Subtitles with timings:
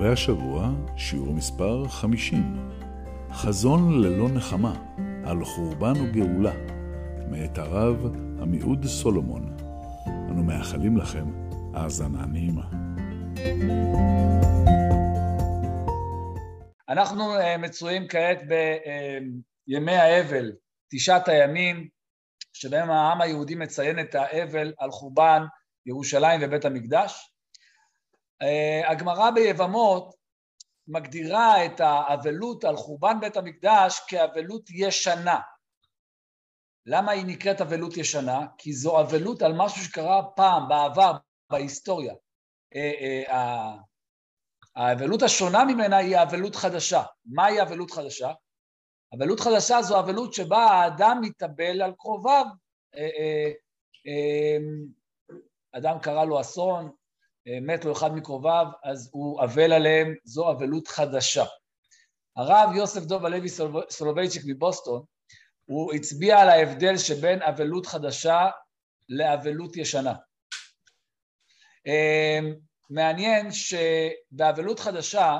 [0.00, 2.70] והשבוע שיעור מספר 50,
[3.32, 4.74] חזון ללא נחמה,
[5.24, 6.52] על חורבן וגאולה,
[7.30, 8.04] מאת הרב
[8.42, 9.56] עמיעוד סולומון.
[10.06, 11.24] אנו מאחלים לכם
[11.74, 12.68] האזנה נעימה.
[16.88, 17.24] אנחנו
[17.58, 18.38] מצויים כעת
[19.66, 20.52] בימי האבל,
[20.92, 21.88] תשעת הימים,
[22.52, 25.42] שבהם העם היהודי מציין את האבל על חורבן
[25.86, 27.33] ירושלים ובית המקדש.
[28.88, 30.14] הגמרא ביבמות
[30.88, 35.40] מגדירה את האבלות על חורבן בית המקדש כאבלות ישנה.
[36.86, 38.46] למה היא נקראת אבלות ישנה?
[38.58, 41.12] כי זו אבלות על משהו שקרה פעם, בעבר,
[41.50, 42.14] בהיסטוריה.
[44.76, 47.02] האבלות השונה ממנה היא אבלות חדשה.
[47.24, 48.32] מהי אבלות חדשה?
[49.14, 52.46] אבלות חדשה זו אבלות שבה האדם מתאבל על קרוביו.
[55.72, 56.90] אדם קרא לו אסון,
[57.46, 61.44] מת לו אחד מקרוביו, אז הוא אבל עליהם, זו אבלות חדשה.
[62.36, 63.48] הרב יוסף דוב הלוי
[63.90, 65.02] סולובייצ'יק מבוסטון,
[65.64, 68.50] הוא הצביע על ההבדל שבין אבלות חדשה
[69.08, 70.14] לאבלות ישנה.
[72.90, 75.38] מעניין שבאבלות חדשה,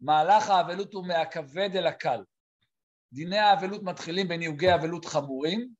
[0.00, 2.24] מהלך האבלות הוא מהכבד אל הקל.
[3.12, 5.74] דיני האבלות מתחילים בניהוגי אבלות חמורים,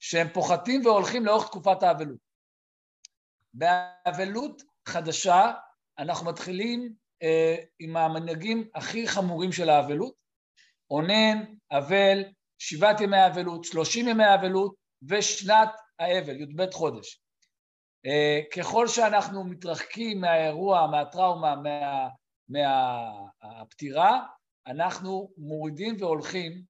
[0.00, 2.18] שהם פוחתים והולכים לאורך תקופת האבלות.
[3.54, 5.52] באבלות חדשה
[5.98, 10.14] אנחנו מתחילים אה, עם המנהגים הכי חמורים של האבלות,
[10.90, 12.24] אונן, אבל,
[12.58, 14.74] שבעת ימי האבלות, שלושים ימי האבלות
[15.08, 17.20] ושנת האבל, י"ב חודש.
[18.06, 22.08] אה, ככל שאנחנו מתרחקים מהאירוע, מהטראומה, מה,
[22.48, 24.26] מהפטירה,
[24.66, 26.62] אנחנו מורידים והולכים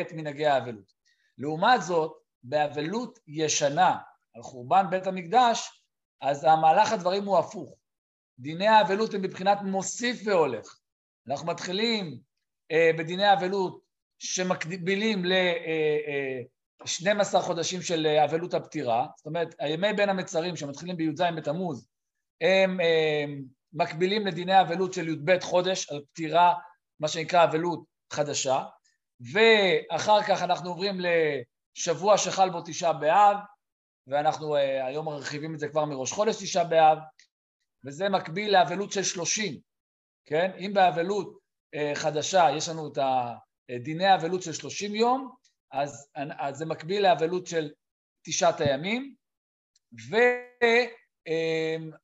[0.00, 0.92] את מנהגי האבלות.
[1.38, 2.12] לעומת זאת,
[2.42, 3.98] באבלות ישנה
[4.34, 5.81] על חורבן בית המקדש,
[6.22, 7.74] אז המהלך הדברים הוא הפוך.
[8.38, 10.78] דיני האבלות הם מבחינת מוסיף והולך.
[11.28, 12.18] אנחנו מתחילים
[12.72, 13.82] אה, בדיני האבלות
[14.18, 21.22] שמקבילים ל-12 אה, אה, חודשים של אבלות הפטירה, זאת אומרת, הימי בין המצרים שמתחילים בי"ז
[21.36, 21.86] בתמוז,
[22.40, 23.24] הם אה,
[23.72, 26.54] מקבילים לדיני האבלות של י"ב חודש על פטירה,
[27.00, 28.64] מה שנקרא אבלות חדשה,
[29.32, 33.36] ואחר כך אנחנו עוברים לשבוע שחל בו תשעה באב,
[34.06, 36.98] ואנחנו uh, היום מרחיבים את זה כבר מראש חודש תשעה באב,
[37.86, 39.60] וזה מקביל לאבלות של שלושים,
[40.24, 40.50] כן?
[40.58, 41.38] אם באבלות
[41.76, 42.98] uh, חדשה יש לנו את
[43.82, 45.34] דיני האבלות של שלושים יום,
[45.72, 46.08] אז,
[46.38, 47.70] אז זה מקביל לאבלות של
[48.26, 49.14] תשעת הימים,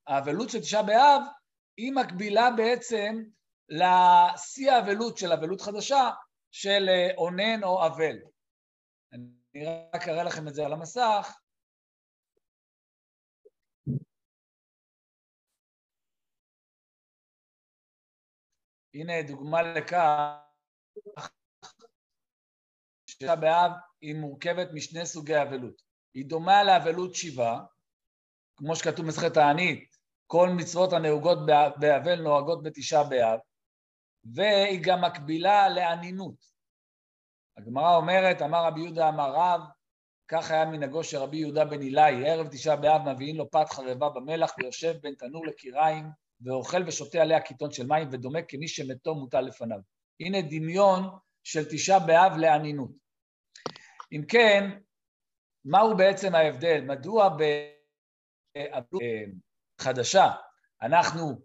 [0.07, 1.23] והאבלות של תשעה באב
[1.77, 3.23] היא מקבילה בעצם
[3.69, 6.11] לשיא האבלות של אבלות חדשה
[6.51, 8.17] של אה, אונן או אבל.
[9.13, 11.39] אני רק אראה לכם את זה על המסך.
[18.99, 21.29] הנה דוגמה לכך
[23.07, 23.71] שתשעה באב
[24.01, 25.83] היא מורכבת משני סוגי אבלות.
[26.15, 27.61] היא דומה לאבלות שיבה,
[28.57, 31.39] כמו שכתוב במסכת הענית, כל מצוות הנהוגות
[31.81, 33.39] באבל נוהגות בתשעה באב,
[34.25, 36.47] והיא גם מקבילה לאנינות.
[37.57, 39.61] הגמרא אומרת, אמר רבי יהודה אמר רב,
[40.29, 44.09] כך היה מנהגו של רבי יהודה בן עילאי, ערב תשעה באב מביאים לו פת חרבה
[44.09, 49.41] במלח ויושב בין תנור לקיריים ואוכל ושותה עליה קיטון של מים ודומה כמי שמתו מוטל
[49.41, 49.79] לפניו.
[50.21, 51.09] הנה דמיון
[51.45, 52.91] של תשעה באב לאנינות.
[54.13, 54.79] אם כן,
[55.65, 56.81] מהו בעצם ההבדל?
[56.81, 59.03] מדוע באבלות
[59.81, 60.31] חדשה
[60.83, 61.41] אנחנו,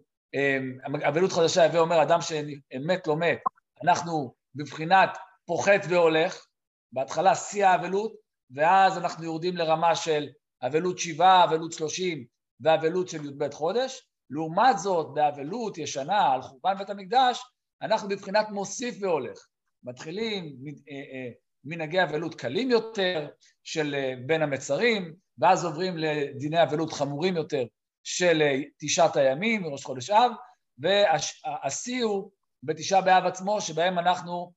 [1.08, 3.38] אבלות חדשה, הווה אומר אדם שמת לא מת,
[3.84, 6.46] אנחנו בבחינת פוחת והולך,
[6.92, 8.14] בהתחלה שיא האבלות,
[8.50, 10.28] ואז אנחנו יורדים לרמה של
[10.62, 12.26] אבלות שבעה, אבלות שלושים
[12.60, 17.42] ואבלות של י"ב חודש, לעומת זאת, באבלות ישנה על חורבן בית המקדש,
[17.82, 19.46] אנחנו בבחינת מוסיף והולך.
[19.84, 20.56] מתחילים
[20.90, 21.30] אה, אה,
[21.64, 23.28] מנהגי אבלות קלים יותר
[23.64, 27.64] של אה, בין המצרים, ואז עוברים לדיני אבלות חמורים יותר
[28.04, 28.42] של
[28.78, 30.32] תשעת הימים מראש חודש אב,
[30.78, 32.30] והשיא הוא
[32.62, 34.52] בתשעה באב עצמו, שבהם אנחנו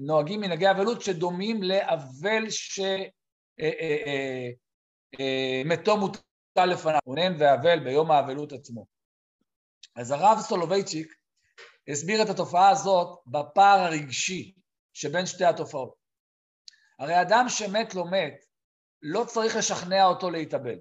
[0.00, 2.44] נוהגים מנהגי אבלות שדומים לאבל
[5.20, 6.20] שמתו מותר
[6.62, 8.86] לפניו, רונן ואבל ביום האבלות עצמו.
[9.96, 11.14] אז הרב סולובייצ'יק
[11.88, 14.54] הסביר את התופעה הזאת בפער הרגשי
[14.92, 15.94] שבין שתי התופעות.
[16.98, 18.44] הרי אדם שמת לא מת,
[19.02, 20.78] לא צריך לשכנע אותו להתאבל.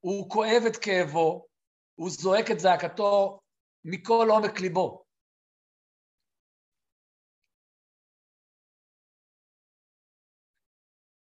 [0.00, 1.46] הוא כואב את כאבו,
[1.94, 3.40] הוא זועק את זעקתו
[3.84, 5.04] מכל עומק ליבו.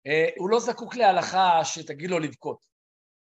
[0.08, 2.73] אה, הוא לא זקוק להלכה שתגיד לו לבכות.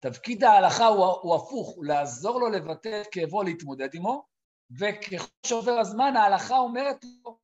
[0.01, 4.27] תפקיד ההלכה הוא, הוא הפוך, הוא לעזור לו לבטא את כאבו, להתמודד עמו,
[4.79, 7.39] וככל שעובר הזמן ההלכה אומרת לו,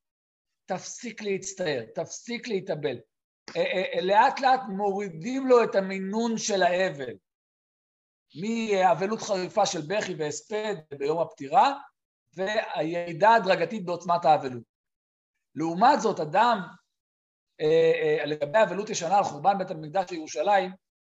[0.66, 2.96] תפסיק להצטער, תפסיק להתאבל.
[3.56, 7.14] אה, אה, לאט לאט מורידים לו את המינון של האבל,
[8.34, 11.72] מאבלות חריפה של בכי והספד ביום הפטירה,
[12.34, 14.62] והירידה הדרגתית בעוצמת האבלות.
[15.54, 16.58] לעומת זאת, אדם,
[17.60, 20.70] אה, לגבי אבלות ישנה על חורבן בית המקדש של ירושלים,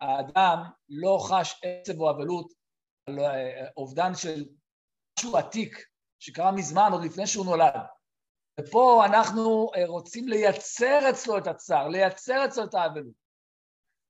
[0.03, 2.53] האדם לא חש עצב או אבלות
[3.07, 3.19] על
[3.77, 4.45] אובדן של
[5.19, 5.85] משהו עתיק
[6.19, 7.73] שקרה מזמן, עוד לפני שהוא נולד.
[8.59, 13.23] ופה אנחנו אה, רוצים לייצר אצלו את הצער, לייצר אצלו את האבלות.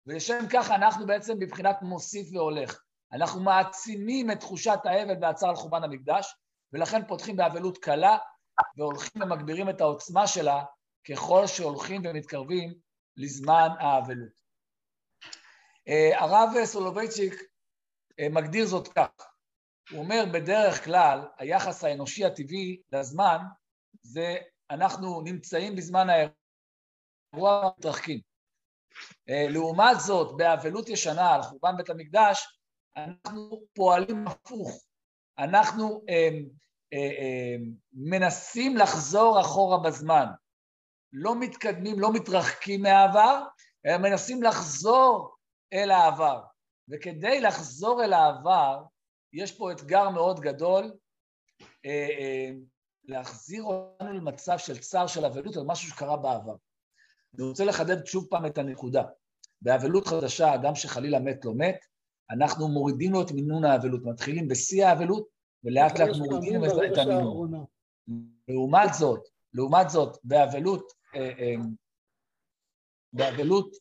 [0.07, 2.83] ולשם כך אנחנו בעצם בבחינת מוסיף והולך.
[3.11, 6.35] אנחנו מעצימים את תחושת האבל והצער על חורבן המקדש,
[6.73, 8.17] ולכן פותחים באבלות קלה,
[8.77, 10.63] והולכים ומגבירים את העוצמה שלה
[11.09, 12.73] ככל שהולכים ומתקרבים
[13.17, 14.42] לזמן האבלות.
[15.87, 17.33] אה, הרב סולובייצ'יק
[18.19, 19.09] אה, מגדיר זאת כך,
[19.91, 23.37] הוא אומר בדרך כלל היחס האנושי הטבעי לזמן
[24.03, 24.35] זה
[24.69, 28.19] אנחנו נמצאים בזמן האירוע מתרחקים.
[29.29, 32.59] אה, לעומת זאת, באבלות ישנה על חורבן בית המקדש,
[32.97, 34.83] אנחנו פועלים הפוך.
[35.37, 36.29] אנחנו אה,
[36.93, 37.55] אה, אה,
[37.93, 40.25] מנסים לחזור אחורה בזמן.
[41.13, 43.43] לא מתקדמים, לא מתרחקים מהעבר,
[43.85, 45.32] אלא מנסים לחזור
[45.73, 46.41] אל העבר.
[46.89, 48.83] וכדי לחזור אל העבר,
[49.33, 50.93] יש פה אתגר מאוד גדול,
[51.85, 52.51] אה, אה,
[53.03, 56.55] להחזיר אותנו למצב של צער של אבלות על משהו שקרה בעבר.
[57.35, 59.03] אני רוצה לחדד שוב פעם את הנקודה.
[59.61, 61.85] באבלות חדשה, אדם שחלילה מת לא מת,
[62.31, 65.27] אנחנו מורידים לו את מינון האבלות, מתחילים בשיא האבלות,
[65.63, 67.65] ולאט לאט מורידים את המינון.
[68.47, 69.19] לעומת זאת,
[69.53, 71.55] לעומת זאת, באבלות, אה, אה,
[73.13, 73.75] באבלות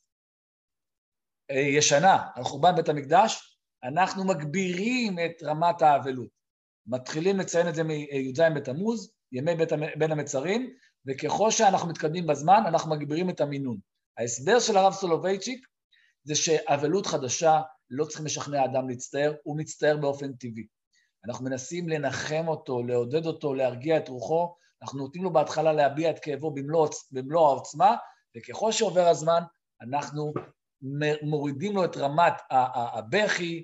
[1.54, 6.28] ישנה, על חורבן בית המקדש, אנחנו מגבירים את רמת האבלות.
[6.86, 9.68] מתחילים לציין את זה מי"ז בתמוז, ימי בית,
[9.98, 10.74] בין המצרים,
[11.06, 13.78] וככל שאנחנו מתקדמים בזמן, אנחנו מגבירים את המינון.
[14.18, 15.66] ההסבר של הרב סולובייצ'יק
[16.24, 17.60] זה שאבלות חדשה,
[17.90, 20.66] לא צריכים לשכנע אדם להצטער, הוא מצטער באופן טבעי.
[21.26, 26.18] אנחנו מנסים לנחם אותו, לעודד אותו, להרגיע את רוחו, אנחנו נותנים לו בהתחלה להביע את
[26.18, 27.96] כאבו במלוא, במלוא העוצמה,
[28.36, 29.42] וככל שעובר הזמן,
[29.82, 30.32] אנחנו
[31.22, 33.62] מורידים לו את רמת הבכי,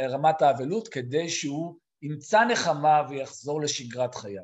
[0.00, 4.42] רמת האבלות, כדי שהוא ימצא נחמה ויחזור לשגרת חייו.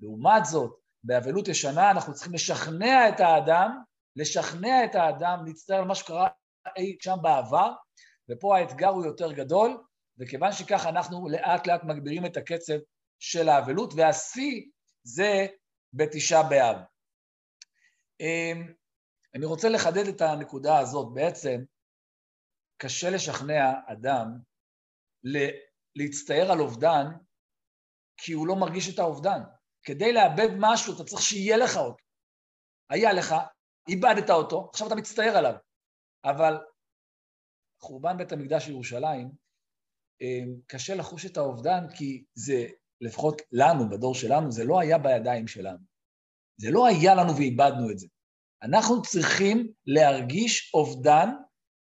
[0.00, 3.78] לעומת זאת, באבלות ישנה אנחנו צריכים לשכנע את האדם,
[4.16, 6.28] לשכנע את האדם להצטער על מה שקרה
[6.76, 7.72] אי שם בעבר,
[8.30, 9.82] ופה האתגר הוא יותר גדול,
[10.18, 12.74] וכיוון שכך אנחנו לאט לאט מגבירים את הקצב
[13.18, 14.62] של האבלות, והשיא
[15.02, 15.46] זה
[15.92, 16.76] בתשעה באב.
[19.34, 21.14] אני רוצה לחדד את הנקודה הזאת.
[21.14, 21.64] בעצם
[22.76, 24.26] קשה לשכנע אדם
[25.96, 27.04] להצטער על אובדן,
[28.16, 29.40] כי הוא לא מרגיש את האובדן.
[29.82, 32.04] כדי לאבד משהו, אתה צריך שיהיה לך אותו.
[32.90, 33.34] היה לך,
[33.88, 35.54] איבדת אותו, עכשיו אתה מצטער עליו.
[36.24, 36.54] אבל
[37.80, 39.30] חורבן בית המקדש בירושלים,
[40.20, 42.66] אמ, קשה לחוש את האובדן, כי זה,
[43.00, 45.84] לפחות לנו, בדור שלנו, זה לא היה בידיים שלנו.
[46.56, 48.06] זה לא היה לנו ואיבדנו את זה.
[48.62, 51.28] אנחנו צריכים להרגיש אובדן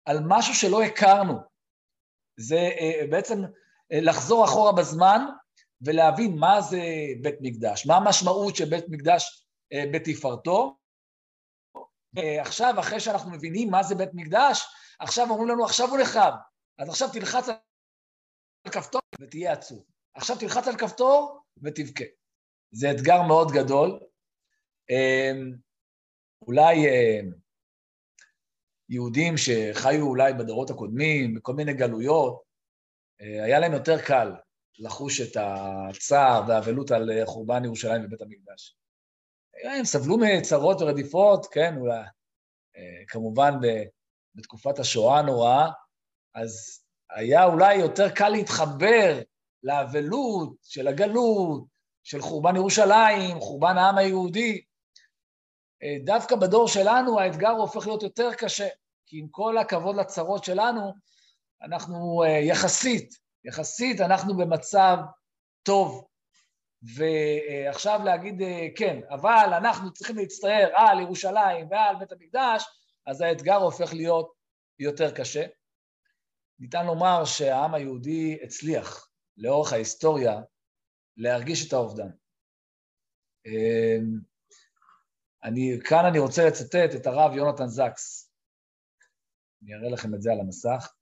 [0.05, 1.33] על משהו שלא הכרנו.
[2.39, 3.41] זה אה, בעצם
[3.91, 5.25] לחזור אחורה בזמן
[5.81, 6.81] ולהבין מה זה
[7.21, 10.77] בית מקדש, מה המשמעות של בית מקדש אה, בתפארתו.
[12.17, 14.63] אה, עכשיו, אחרי שאנחנו מבינים מה זה בית מקדש,
[14.99, 16.33] עכשיו אומרים לנו, עכשיו הוא נחרב.
[16.79, 19.83] אז עכשיו תלחץ על כפתור ותהיה עצוב.
[20.15, 22.03] עכשיו תלחץ על כפתור ותבכה.
[22.71, 23.99] זה אתגר מאוד גדול.
[26.41, 26.87] אה, אולי
[28.89, 32.41] יהודים שחיו אולי בדורות הקודמים, בכל מיני גלויות,
[33.21, 34.31] אה, היה להם יותר קל
[34.79, 38.75] לחוש את הצער והאבלות על אה, חורבן ירושלים ובית המקדש.
[39.63, 42.03] הם סבלו מצרות ורדיפות, כן, אולי,
[42.77, 43.53] אה, כמובן
[44.35, 45.69] בתקופת השואה הנוראה,
[46.35, 49.19] אז היה אולי יותר קל להתחבר
[49.63, 51.63] לאבלות של הגלות,
[52.03, 54.61] של חורבן ירושלים, חורבן העם היהודי.
[56.03, 58.67] דווקא בדור שלנו האתגר הופך להיות יותר קשה,
[59.05, 60.93] כי עם כל הכבוד לצרות שלנו,
[61.63, 63.13] אנחנו אה, יחסית,
[63.45, 64.97] יחסית אנחנו במצב
[65.63, 66.07] טוב.
[66.95, 68.41] ועכשיו להגיד
[68.75, 72.63] כן, אבל אנחנו צריכים להצטער על ירושלים ועל בית המקדש,
[73.05, 74.33] אז האתגר הופך להיות
[74.79, 75.45] יותר קשה.
[76.59, 80.41] ניתן לומר שהעם היהודי הצליח לאורך ההיסטוריה
[81.17, 82.09] להרגיש את האובדן.
[85.43, 88.31] אני, כאן אני רוצה לצטט את הרב יונתן זקס.
[89.63, 90.93] אני אראה לכם את זה על המסך.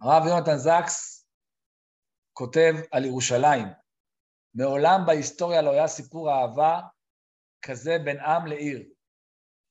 [0.00, 1.26] הרב יונתן זקס
[2.32, 3.66] כותב על ירושלים,
[4.54, 6.80] מעולם בהיסטוריה לא היה סיפור אהבה
[7.62, 8.88] כזה בין עם לעיר.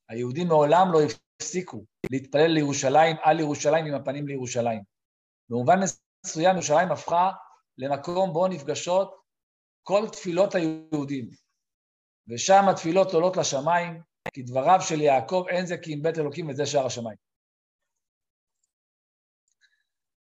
[0.10, 4.84] היהודים מעולם לא הפסיקו להתפלל לירושלים, על ירושלים עם הפנים לירושלים.
[5.50, 5.79] במובן
[6.25, 7.31] מסוים ירושלים הפכה
[7.77, 9.19] למקום בו נפגשות
[9.83, 11.29] כל תפילות היהודים,
[12.27, 14.01] ושם התפילות עולות לשמיים,
[14.33, 17.17] כי דבריו של יעקב אין זה כי אם בית אלוקים וזה שער השמיים.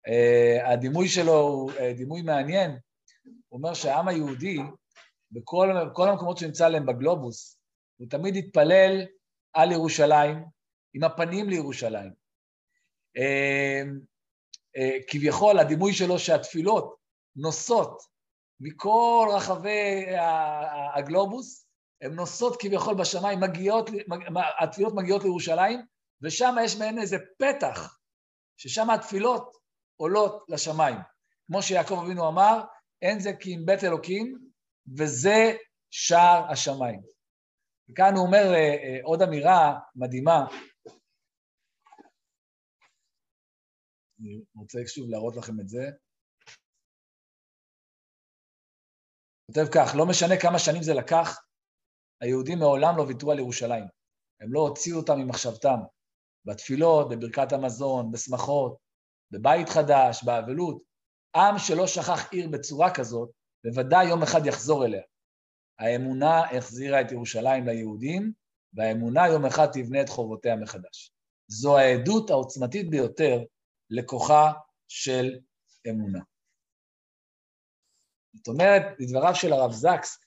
[0.07, 2.71] Uh, הדימוי שלו הוא uh, דימוי מעניין,
[3.47, 4.57] הוא אומר שהעם היהודי,
[5.31, 7.59] בכל, בכל המקומות שנמצא להם בגלובוס,
[7.97, 9.05] הוא תמיד התפלל
[9.53, 10.45] על ירושלים,
[10.93, 12.11] עם הפנים לירושלים.
[13.17, 13.87] Uh,
[14.77, 16.95] uh, כביכול, הדימוי שלו שהתפילות
[17.35, 18.14] נוסעות
[18.59, 20.05] מכל רחבי
[20.95, 21.67] הגלובוס,
[22.01, 23.89] הן נוסעות כביכול בשמיים, מגיעות,
[24.63, 25.79] התפילות מגיעות לירושלים,
[26.21, 27.99] ושם יש מהן איזה פתח,
[28.57, 29.57] ששם התפילות
[29.95, 30.97] עולות לשמיים.
[31.47, 32.61] כמו שיעקב אבינו אמר,
[33.01, 34.49] אין זה כי אם בית אלוקים,
[34.97, 35.57] וזה
[35.91, 37.01] שער השמיים.
[37.89, 40.45] וכאן הוא אומר אה, אה, עוד אמירה מדהימה.
[44.19, 45.91] אני רוצה שוב להראות לכם את זה.
[49.47, 51.39] כותב כך, לא משנה כמה שנים זה לקח,
[52.21, 53.83] היהודים מעולם לא ויתרו על ירושלים.
[54.41, 55.79] הם לא הוציאו אותה ממחשבתם.
[56.45, 58.77] בתפילות, בברכת המזון, בשמחות,
[59.31, 60.81] בבית חדש, באבלות.
[61.35, 63.29] עם שלא שכח עיר בצורה כזאת,
[63.65, 65.01] בוודאי יום אחד יחזור אליה.
[65.79, 68.31] האמונה החזירה את ירושלים ליהודים,
[68.73, 71.11] והאמונה יום אחד תבנה את חובותיה מחדש.
[71.47, 73.43] זו העדות העוצמתית ביותר
[73.89, 74.51] לכוחה
[74.87, 75.39] של
[75.89, 76.19] אמונה.
[78.35, 80.19] זאת אומרת, לדבריו של הרב זקס,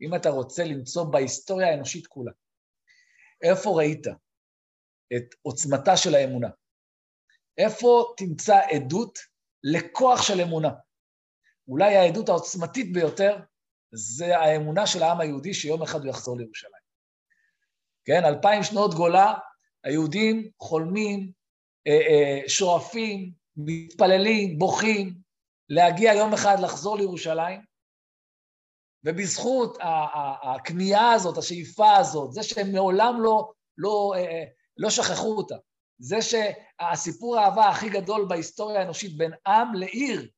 [0.00, 2.32] אם אתה רוצה למצוא בהיסטוריה האנושית כולה,
[3.42, 4.06] איפה ראית
[5.16, 6.48] את עוצמתה של האמונה?
[7.58, 9.18] איפה תמצא עדות
[9.64, 10.70] לכוח של אמונה?
[11.68, 13.38] אולי העדות העוצמתית ביותר
[13.92, 16.86] זה האמונה של העם היהודי שיום אחד הוא יחזור לירושלים.
[18.04, 19.34] כן, אלפיים שנות גולה,
[19.84, 21.32] היהודים חולמים,
[21.86, 25.14] אה, אה, שואפים, מתפללים, בוכים,
[25.68, 27.60] להגיע יום אחד לחזור לירושלים,
[29.04, 29.78] ובזכות
[30.42, 34.44] הכמיהה הזאת, השאיפה הזאת, זה שהם מעולם לא, לא, אה, אה,
[34.76, 35.54] לא שכחו אותה,
[35.98, 40.30] זה שהסיפור האהבה הכי גדול בהיסטוריה האנושית בין עם לעיר,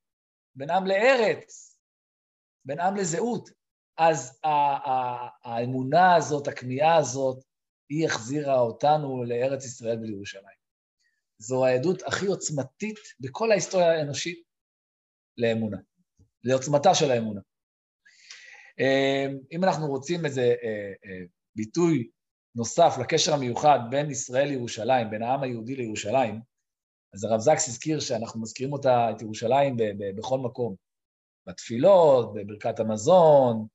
[0.54, 1.78] בין עם לארץ,
[2.64, 3.50] בין עם לזהות,
[3.98, 4.40] אז
[5.44, 7.44] האמונה הזאת, הכמיהה הזאת,
[7.88, 10.58] היא החזירה אותנו לארץ ישראל ולירושלים.
[11.38, 14.47] זו העדות הכי עוצמתית בכל ההיסטוריה האנושית
[15.38, 15.76] לאמונה,
[16.44, 17.40] לעוצמתה של האמונה.
[18.78, 21.24] אמ, אם אנחנו רוצים איזה אה, אה,
[21.56, 22.08] ביטוי
[22.54, 26.40] נוסף לקשר המיוחד בין ישראל לירושלים, בין העם היהודי לירושלים,
[27.14, 30.74] אז הרב זקס הזכיר שאנחנו מזכירים אותה, את ירושלים, ב- ב- בכל מקום.
[31.46, 33.66] בתפילות, בברכת המזון,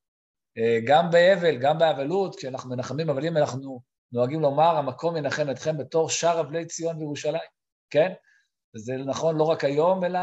[0.58, 6.10] אה, גם באבל, גם באבלות, כשאנחנו מנחמים אבלים, אנחנו נוהגים לומר, המקום ינחם אתכם בתור
[6.10, 7.50] שאר אבלי ציון וירושלים,
[7.90, 8.14] כן?
[8.76, 10.20] וזה נכון לא רק היום, אלא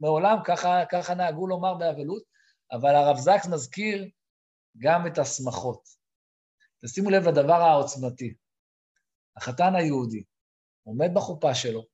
[0.00, 2.22] מעולם, ככה, ככה נהגו לומר באבלות,
[2.72, 4.10] אבל הרב זקס מזכיר
[4.78, 5.88] גם את השמחות.
[6.84, 8.34] תשימו לב לדבר העוצמתי.
[9.36, 10.24] החתן היהודי
[10.82, 11.86] עומד בחופה שלו,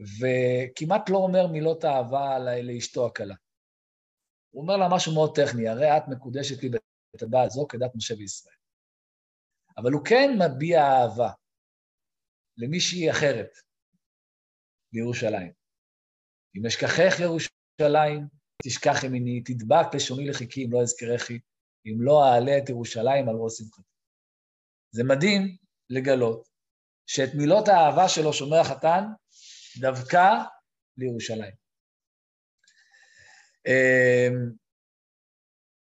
[0.00, 3.34] וכמעט לא אומר מילות אהבה לאשתו הכלה.
[4.50, 6.70] הוא אומר לה משהו מאוד טכני, הרי את מקודשת לי
[7.14, 8.54] בטבעת זו כדת משה וישראל.
[9.78, 11.30] אבל הוא כן מביע אהבה
[12.56, 13.50] למישהי אחרת,
[14.92, 15.52] לירושלים.
[16.56, 18.26] אם אשכחך ירושלים,
[18.62, 21.38] תשכח ימיני, תדבק לשוני לחיכי אם לא אזכרכי,
[21.86, 23.82] אם לא אעלה את ירושלים על ראש שמחתי.
[24.90, 25.56] זה מדהים
[25.90, 26.48] לגלות
[27.06, 29.04] שאת מילות האהבה שלו שומר החתן
[29.80, 30.24] דווקא
[30.96, 31.54] לירושלים.
[33.66, 34.52] אמ,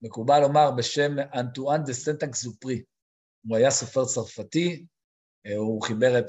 [0.02, 2.82] מקובל לומר בשם אנטואן דה סנטק זופרי.
[3.48, 4.86] הוא היה סופר צרפתי,
[5.46, 6.24] אה, הוא חיבר את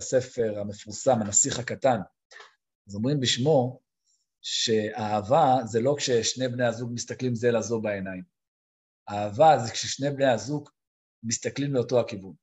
[0.00, 1.98] הספר המפורסם, הנסיך הקטן.
[2.88, 3.80] אז אומרים בשמו
[4.42, 8.22] שאהבה זה לא כששני בני הזוג מסתכלים זה לזו בעיניים.
[9.08, 10.70] אהבה זה כששני בני הזוג
[11.22, 12.34] מסתכלים לאותו הכיוון.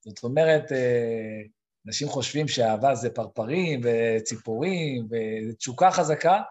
[0.00, 1.42] זאת אומרת, אה,
[1.86, 6.42] אנשים חושבים שאהבה זה פרפרים וציפורים ותשוקה חזקה,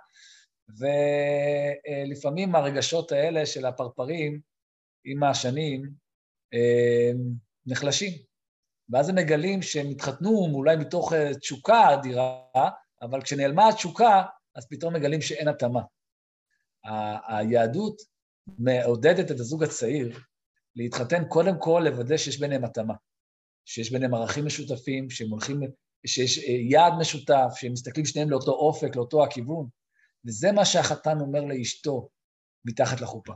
[0.79, 4.41] ולפעמים הרגשות האלה של הפרפרים
[5.05, 5.89] עם השנים
[7.65, 8.32] נחלשים.
[8.89, 12.69] ואז הם מגלים שהם התחתנו אולי מתוך תשוקה אדירה,
[13.01, 14.23] אבל כשנעלמה התשוקה,
[14.55, 15.81] אז פתאום מגלים שאין התאמה.
[17.27, 18.01] היהדות
[18.47, 20.19] מעודדת את הזוג הצעיר
[20.75, 22.93] להתחתן קודם כל לוודא שיש ביניהם התאמה,
[23.65, 25.59] שיש ביניהם ערכים משותפים, שהם הולכים,
[26.05, 26.37] שיש
[26.69, 29.67] יעד משותף, שהם מסתכלים שניהם לאותו אופק, לאותו הכיוון,
[30.25, 32.09] וזה מה שהחתן אומר לאשתו
[32.65, 33.33] מתחת לחופה.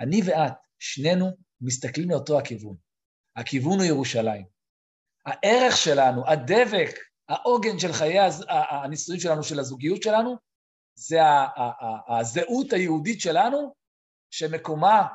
[0.00, 1.26] אני ואת, שנינו
[1.60, 2.76] מסתכלים לאותו הכיוון.
[3.38, 4.44] הכיוון הוא ירושלים.
[5.26, 6.90] הערך שלנו, הדבק,
[7.28, 8.18] העוגן של חיי
[8.48, 10.36] הנישואים שלנו, של הזוגיות שלנו,
[10.94, 11.20] זה
[12.08, 13.74] הזהות היהודית שלנו,
[14.30, 15.06] שמקומה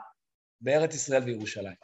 [0.61, 1.75] בארץ ישראל וירושלים.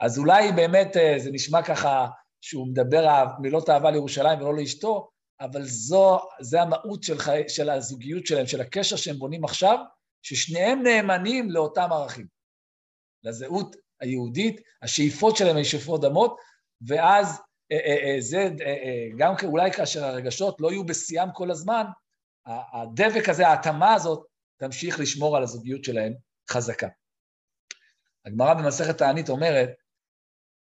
[0.00, 2.08] אז אולי באמת אה, זה נשמע ככה
[2.40, 8.26] שהוא מדבר מילות אהבה לירושלים ולא לאשתו, אבל זו, זה המהות של, חי, של הזוגיות
[8.26, 9.78] שלהם, של הקשר שהם בונים עכשיו,
[10.22, 12.26] ששניהם נאמנים לאותם ערכים,
[13.24, 16.36] לזהות היהודית, השאיפות שלהם הן שאיפות דמות,
[16.86, 17.40] ואז
[17.72, 18.48] אה, אה, זה,
[19.18, 21.84] גם אולי כאשר הרגשות לא יהיו בשיאם כל הזמן,
[22.46, 26.14] הדבק הזה, ההתאמה הזאת, תמשיך לשמור על הזוגיות שלהם
[26.50, 26.88] חזקה.
[28.26, 29.68] הגמרא במסכת תענית אומרת,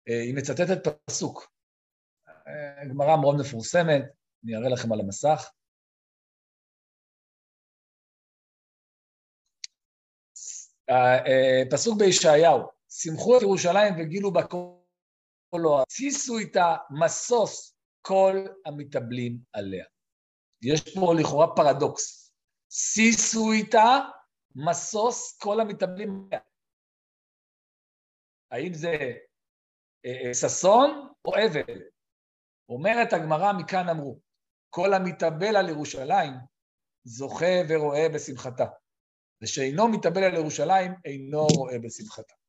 [0.10, 1.52] אה, היא מצטטת פסוק.
[2.28, 4.04] אה, גמרא מאוד מפורסמת,
[4.44, 5.52] אני אראה לכם על המסך.
[10.90, 19.86] אה, פסוק בישעיהו, שמחו את ירושלים וגילו בה קולו, התסיסו איתה משוש כל המתאבלים עליה.
[20.62, 22.32] יש פה לכאורה פרדוקס.
[22.70, 24.00] שישו איתה
[24.56, 26.42] משוש כל המתאבלים עליה.
[28.52, 28.90] האם זה
[30.06, 31.82] אה, אה, ששון או אבל?
[32.70, 34.20] אומרת הגמרא, מכאן אמרו,
[34.70, 36.34] כל המתאבל על ירושלים
[37.04, 38.66] זוכה ורואה בשמחתה,
[39.42, 42.41] ושאינו מתאבל על ירושלים אינו רואה בשמחתה.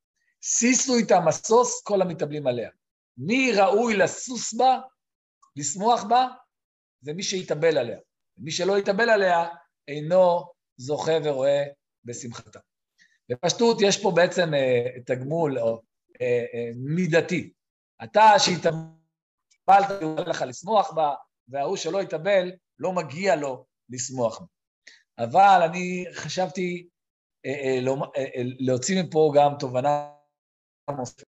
[0.43, 2.71] שישו איתה משוש כל המתאבלים עליה.
[3.17, 4.81] מי ראוי לסוס בה,
[5.57, 6.29] לשמוח בה?
[7.01, 7.99] זה מי שיתאבל עליה.
[8.39, 9.49] מי שלא יתאבל עליה
[9.89, 11.63] אינו זוכה ורואה
[12.05, 12.59] בשמחתה.
[13.29, 15.83] בפשטות יש פה בעצם אה, תגמול או
[16.21, 17.53] אה, אה, מידתי.
[18.05, 21.15] אתה שהתאבלת, הוא לך לשמוח בה,
[21.49, 24.47] וההוא שלא התאבל, לא מגיע לו לשמוח בה.
[25.19, 26.89] אבל אני חשבתי
[27.47, 27.97] אה, לא,
[28.59, 30.12] להוציא מפה גם תובנה
[30.91, 31.25] נוספת.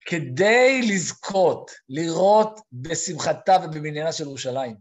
[0.00, 4.76] כדי לזכות, לראות בשמחתה ובבניינה של ירושלים,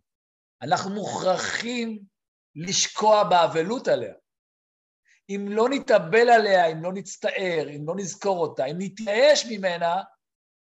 [0.62, 2.00] אנחנו מוכרחים
[2.56, 4.14] לשקוע באבלות עליה.
[5.30, 10.04] אם לא נתאבל עליה, אם לא נצטער, אם לא נזכור אותה, אם נתייאש ממנה,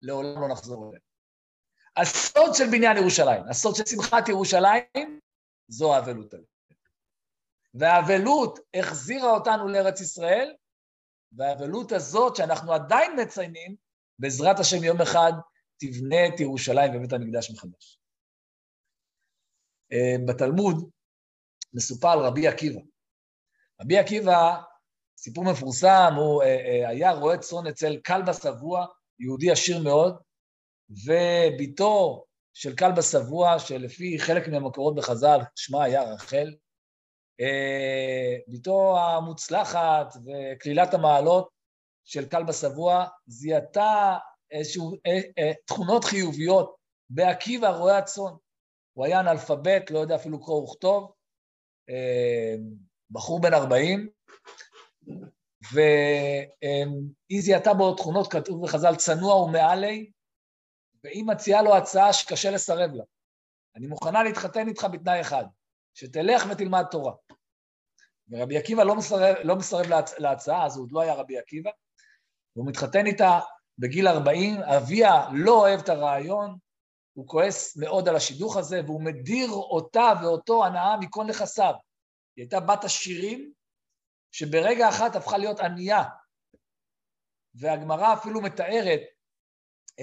[0.01, 0.99] לעולם לא נחזור אליה.
[1.97, 5.19] הסוד של בניין ירושלים, הסוד של שמחת ירושלים,
[5.67, 6.47] זו האבלות עליה.
[7.73, 10.55] והאבלות החזירה אותנו לארץ ישראל,
[11.31, 13.75] והאבלות הזאת שאנחנו עדיין מציינים,
[14.19, 15.31] בעזרת השם יום אחד
[15.77, 17.99] תבנה את ירושלים ובית המקדש מחדש.
[19.91, 20.89] אה, בתלמוד
[21.73, 22.79] מסופר על רבי עקיבא.
[23.81, 24.61] רבי עקיבא,
[25.17, 28.85] סיפור מפורסם, הוא אה, אה, היה רועה צאן אצל כלבא שבוע,
[29.19, 30.17] יהודי עשיר מאוד,
[30.89, 36.55] וביתו של כלבא שבוע, שלפי חלק מהמקורות בחז"ל, שמה היה רחל,
[38.47, 41.49] ביתו המוצלחת וכלילת המעלות
[42.05, 44.17] של כלבא שבוע זיהתה
[44.51, 44.83] איזשהן
[45.65, 46.75] תכונות חיוביות
[47.09, 48.31] בעקיבא רועה הצאן.
[48.93, 51.11] הוא היה אנאלפבית, לא יודע אפילו קרוא וכתוב,
[53.11, 54.09] בחור בן 40,
[55.71, 60.11] והיא זיהתה בו תכונות, כתוב בחז"ל, צנוע ומעלי,
[61.03, 63.03] והיא מציעה לו הצעה שקשה לסרב לה.
[63.75, 65.45] אני מוכנה להתחתן איתך בתנאי אחד,
[65.97, 67.13] שתלך ותלמד תורה.
[68.29, 70.19] ורבי עקיבא לא מסרב, לא מסרב להצ...
[70.19, 71.69] להצעה, אז הוא עוד לא היה רבי עקיבא,
[72.55, 73.39] והוא מתחתן איתה
[73.77, 76.57] בגיל 40, אביה לא אוהב את הרעיון,
[77.13, 81.73] הוא כועס מאוד על השידוך הזה, והוא מדיר אותה ואותו הנאה מכל נכסיו.
[82.35, 83.51] היא הייתה בת עשירים,
[84.31, 86.03] שברגע אחת הפכה להיות ענייה.
[87.55, 89.01] והגמרא אפילו מתארת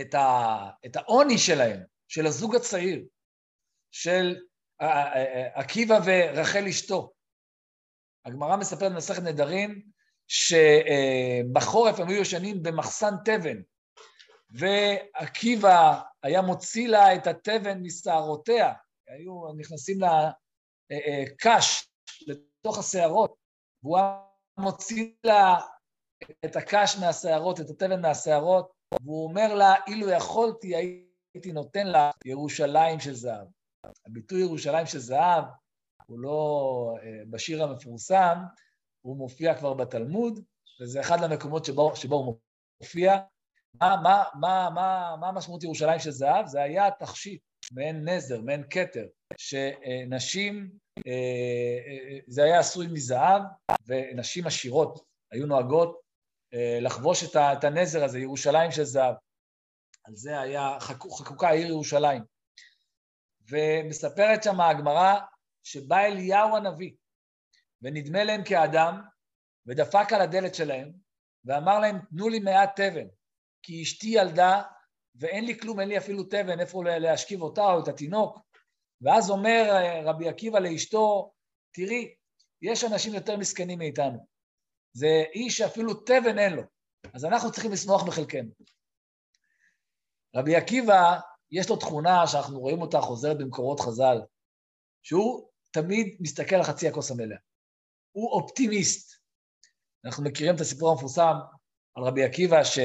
[0.00, 3.04] את, ה, את העוני שלהם, של הזוג הצעיר,
[3.90, 4.36] של
[5.54, 7.12] עקיבא ורחל אשתו.
[8.24, 9.82] הגמרא מספרת במסכת נדרים
[10.28, 13.62] שבחורף הם היו ישנים במחסן תבן,
[14.50, 18.72] ועקיבא היה מוציא לה את התבן משערותיה,
[19.08, 20.30] היו נכנסים לה
[21.38, 21.88] קש
[22.26, 23.34] לתוך השערות,
[23.82, 24.18] והוא היה
[24.58, 25.60] מוציא לה
[26.44, 28.72] את הקש מהשערות, את התבן מהשערות,
[29.04, 33.46] והוא אומר לה, אילו יכולתי, הייתי נותן לה ירושלים של זהב.
[34.06, 35.44] הביטוי ירושלים של זהב
[36.06, 38.38] הוא לא אה, בשיר המפורסם,
[39.00, 40.40] הוא מופיע כבר בתלמוד,
[40.80, 42.36] וזה אחד המקומות שבו, שבו הוא
[42.80, 43.16] מופיע.
[43.80, 46.46] מה, מה, מה, מה, מה משמעות ירושלים של זהב?
[46.46, 47.42] זה היה תכשיט,
[47.72, 50.70] מעין נזר, מעין כתר, שנשים,
[51.06, 51.12] אה,
[51.86, 53.42] אה, זה היה עשוי מזהב,
[53.86, 56.04] ונשים עשירות היו נוהגות
[56.80, 59.14] לחבוש את הנזר הזה, ירושלים של זהב.
[60.04, 62.22] על זה היה חקוקה העיר ירושלים.
[63.50, 65.20] ומספרת שם הגמרא
[65.62, 66.92] שבא אליהו הנביא,
[67.82, 69.00] ונדמה להם כאדם,
[69.66, 70.92] ודפק על הדלת שלהם,
[71.44, 73.06] ואמר להם, תנו לי מעט תבן,
[73.62, 74.62] כי אשתי ילדה,
[75.14, 78.38] ואין לי כלום, אין לי אפילו תבן, איפה להשכיב אותה או את התינוק.
[79.02, 81.32] ואז אומר אה, רבי עקיבא לאשתו,
[81.74, 82.14] תראי,
[82.62, 84.26] יש אנשים יותר מסכנים מאיתנו.
[84.92, 86.62] זה איש שאפילו תבן אין לו,
[87.14, 88.50] אז אנחנו צריכים לשמוח בחלקנו.
[90.36, 91.20] רבי עקיבא,
[91.54, 94.18] יש לו תכונה שאנחנו רואים אותה חוזרת במקורות חז"ל,
[95.02, 97.38] שהוא תמיד מסתכל על חצי הכוס המלאה.
[98.12, 99.14] הוא אופטימיסט.
[100.04, 101.34] אנחנו מכירים את הסיפור המפורסם
[101.94, 102.78] על רבי עקיבא, ש,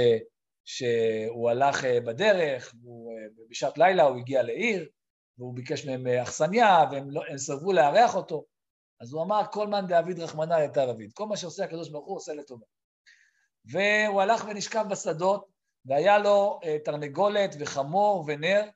[0.66, 4.90] שהוא הלך אה, בדרך, והוא, אה, בשעת לילה הוא הגיע לעיר,
[5.38, 8.46] והוא ביקש מהם אה, אכסניה, והם לא, סרבו לארח אותו.
[9.02, 11.12] אז הוא אמר, כל מאן דאביד רחמנא יתר אביד.
[11.14, 12.66] כל מה שעושה הקדוש ברוך הוא עושה לטובה.
[13.66, 18.70] והוא הלך ונשכב בשדות, והיה לו תרנגולת וחמור ונר,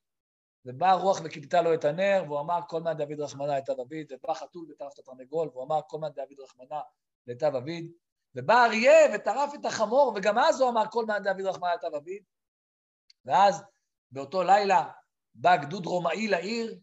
[0.66, 4.34] ובאה רוח וכיבתה לו את הנר, והוא אמר, כל מאן דוד רחמנא לטב אביד, ובא
[4.34, 6.80] חתול וטרף את התרנגול, והוא אמר, כל מאן דוד רחמנא
[7.28, 7.92] לטב אביד,
[8.36, 12.24] ובא אריה וטרף את החמור, וגם אז הוא אמר, כל מאן דוד רחמנא לטב אביד,
[13.26, 13.64] ואז
[14.12, 14.92] באותו לילה
[15.36, 16.80] בא גדוד רומאי לעיר,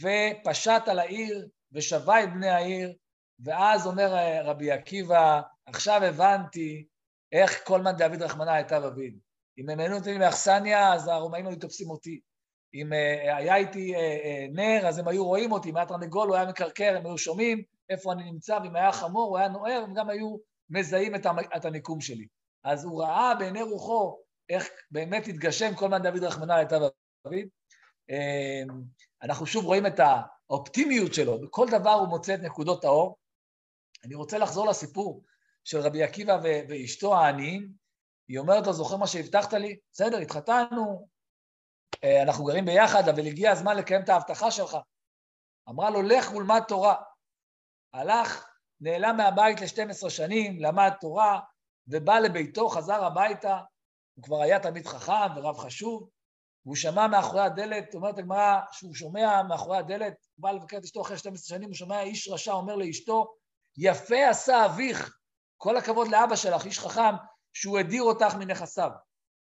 [0.00, 2.96] ופשט על העיר, ושבה את בני העיר,
[3.44, 6.86] ואז אומר אה, רבי עקיבא, עכשיו הבנתי
[7.32, 9.18] איך כל מאן דוד רחמנא לטב אביד.
[9.60, 12.20] אם הם היינו נותנים לי מאכסניה, אז הרומאים היו תופסים אותי.
[12.74, 16.28] אם אה, היה איתי אה, אה, נר, אז הם היו רואים אותי, אם היה תרנגול
[16.28, 19.82] הוא היה מקרקר, הם היו שומעים איפה אני נמצא, ואם היה חמור הוא היה נוער,
[19.84, 20.36] הם גם היו
[20.70, 21.14] מזהים
[21.56, 22.26] את המיקום שלי.
[22.64, 24.18] אז הוא ראה בעיני רוחו
[24.48, 26.80] איך באמת התגשם כל מן דוד רחמנא לטב
[27.26, 27.48] דוד.
[29.22, 33.16] אנחנו שוב רואים את האופטימיות שלו, בכל דבר הוא מוצא את נקודות האור.
[34.04, 35.22] אני רוצה לחזור לסיפור
[35.64, 37.79] של רבי עקיבא ואשתו העניים.
[38.30, 39.78] היא אומרת לו, זוכר מה שהבטחת לי?
[39.92, 41.08] בסדר, התחתנו,
[42.04, 44.76] אה, אנחנו גרים ביחד, אבל הגיע הזמן לקיים את ההבטחה שלך.
[45.68, 46.94] אמרה לו, לך ולמד תורה.
[47.92, 48.48] הלך,
[48.80, 51.40] נעלם מהבית ל-12 שנים, למד תורה,
[51.86, 53.58] ובא לביתו, חזר הביתה,
[54.14, 56.08] הוא כבר היה תמיד חכם ורב חשוב,
[56.64, 61.02] והוא שמע מאחורי הדלת, אומרת הגמרא, שהוא שומע מאחורי הדלת, הוא בא לבקר את אשתו
[61.02, 63.34] אחרי 12 שנים, הוא שומע איש רשע אומר לאשתו,
[63.76, 65.16] יפה עשה אביך,
[65.56, 67.14] כל הכבוד לאבא שלך, איש חכם,
[67.52, 68.90] שהוא הדיר אותך מנכסיו.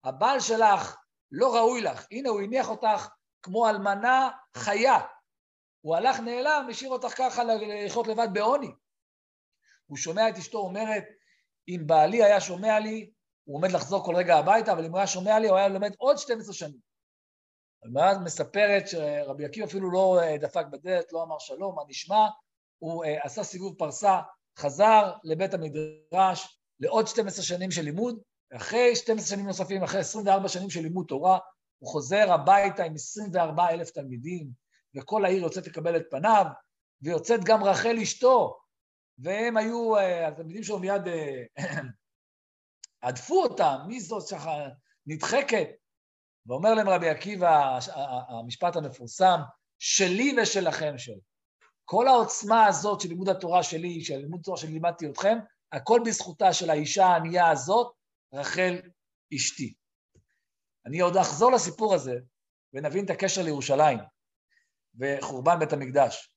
[0.04, 0.96] הבעל שלך
[1.32, 2.06] לא ראוי לך.
[2.10, 3.08] הנה, הוא הניח אותך
[3.42, 4.98] כמו אלמנה חיה.
[5.80, 8.70] הוא הלך נעלם, השאיר אותך ככה לחיות לבד בעוני.
[9.86, 11.04] הוא שומע את אשתו אומרת,
[11.68, 13.10] אם בעלי היה שומע לי,
[13.44, 15.94] הוא עומד לחזור כל רגע הביתה, אבל אם הוא היה שומע לי, הוא היה לומד
[15.98, 16.80] עוד 12 שנים.
[17.94, 22.26] ואז מספרת שרבי עקיבא אפילו לא אה, דפק בדלת, לא אמר שלום, מה נשמע,
[22.78, 24.20] הוא אה, עשה סיבוב פרסה,
[24.58, 28.18] חזר לבית המדרש לעוד 12 שנים של לימוד,
[28.56, 31.38] אחרי 12 שנים נוספים, אחרי 24 שנים של לימוד תורה,
[31.78, 34.50] הוא חוזר הביתה עם 24 אלף תלמידים,
[34.96, 36.44] וכל העיר יוצאת לקבל את פניו,
[37.02, 38.58] ויוצאת גם רחל אשתו,
[39.18, 41.02] והם היו, אה, התלמידים שלו מיד
[43.02, 44.68] הדפו אה, אותם, מי זאת שכה
[45.06, 45.68] נדחקת?
[46.46, 47.78] ואומר להם רבי עקיבא,
[48.28, 49.40] המשפט המפורסם,
[49.78, 51.18] שלי ושלכם של.
[51.84, 55.38] כל העוצמה הזאת של לימוד התורה שלי, של לימוד התורה שלימדתי אתכם,
[55.72, 57.94] הכל בזכותה של האישה הענייה הזאת,
[58.34, 58.80] רחל
[59.34, 59.74] אשתי.
[60.86, 62.14] אני עוד אחזור לסיפור הזה
[62.72, 63.98] ונבין את הקשר לירושלים
[65.00, 66.32] וחורבן בית המקדש.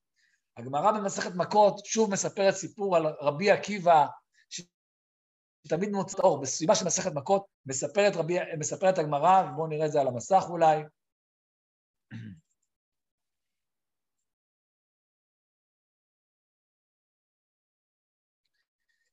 [0.58, 4.06] הגמרא במסכת מכות שוב מספרת סיפור על רבי עקיבא,
[4.50, 6.42] שתמיד מוצא אור.
[6.42, 8.13] בסביבה של מסכת מכות מספרת,
[8.60, 10.84] מספרת הגמרא, ובואו נראה את זה על המסך אולי.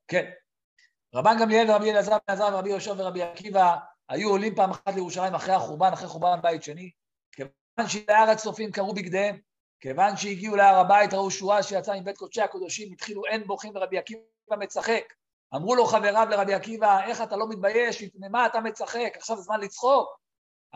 [0.08, 0.30] כן,
[1.14, 3.76] רבן גמליאל ורבי אלעזר בן עזר ורבי יהושע ורבי עקיבא
[4.08, 6.90] היו עולים פעם אחת לירושלים אחרי החורבן, אחרי חורבן בית שני.
[7.32, 9.38] כיוון שלארץ צופים קראו בגדיהם,
[9.80, 14.22] כיוון שהגיעו להר הבית ראו שורה שיצאה מבית קודשי הקודשים, התחילו אין בוכים ורבי עקיבא
[14.58, 15.12] מצחק.
[15.54, 19.60] אמרו לו חבריו לרבי עקיבא, איך אתה לא מתבייש, מפני מה אתה מצחק, עכשיו זמן
[19.60, 20.18] לצחוק.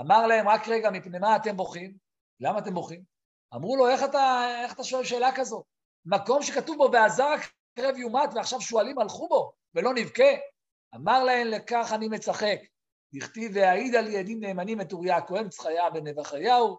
[0.00, 1.94] אמר להם, רק רגע, מפני מה אתם בוכים?
[2.40, 3.02] למה אתם בוכים?
[3.54, 5.64] אמרו לו, איך אתה, איך אתה שואל שאלה כזאת?
[6.04, 7.34] מקום שכתוב בו, ועזר
[7.72, 9.52] הקרב יומת, ועכשיו שועלים הלכו בו.
[9.74, 10.30] ולא נבכה?
[10.94, 12.58] אמר להן, לכך אני מצחק,
[13.14, 16.78] דכתיב והעיד על ידים נאמנים את אוריה הכהן, זכריה בן נבחיהו.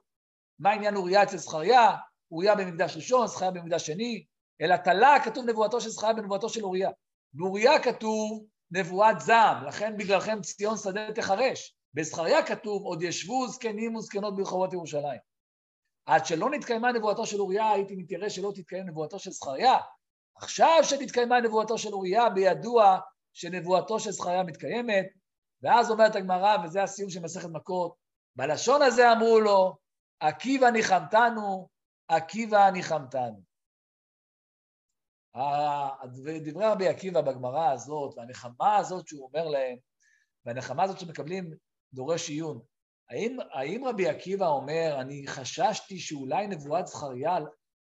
[0.59, 1.91] מה עניין אוריה אצל זכריה?
[2.31, 4.25] אוריה במקדש ראשון, זכריה במקדש שני.
[4.61, 6.89] אלא תלה כתוב נבואתו של זכריה בנבואתו של אוריה.
[7.33, 11.75] באוריה כתוב נבואת זעם, לכן בגללכם ציון שדה תחרש.
[11.93, 15.19] בזכריה כתוב עוד ישבו זקנים וזקנות ברחובות ירושלים.
[16.05, 19.77] עד שלא נתקיימה נבואתו של אוריה, הייתי מתיירא שלא תתקיים נבואתו של זכריה.
[20.41, 22.99] עכשיו שנתקיימה נבואתו של אוריה, בידוע
[23.33, 25.05] שנבואתו של זכריה מתקיימת,
[25.61, 27.95] ואז אומרת הגמרא, וזה הסיום של מסכת מכות,
[28.35, 29.77] בלשון הזה אמרו לו,
[30.19, 31.69] עקיבא ניחמתנו,
[32.07, 33.41] עקיבא ניחמתנו.
[36.43, 39.77] דברי רבי עקיבא בגמרא הזאת, והנחמה הזאת שהוא אומר להם,
[40.45, 41.53] והנחמה הזאת שמקבלים
[41.93, 42.61] דורש עיון,
[43.09, 47.31] האם, האם רבי עקיבא אומר, אני חששתי שאולי נבואת זכריה,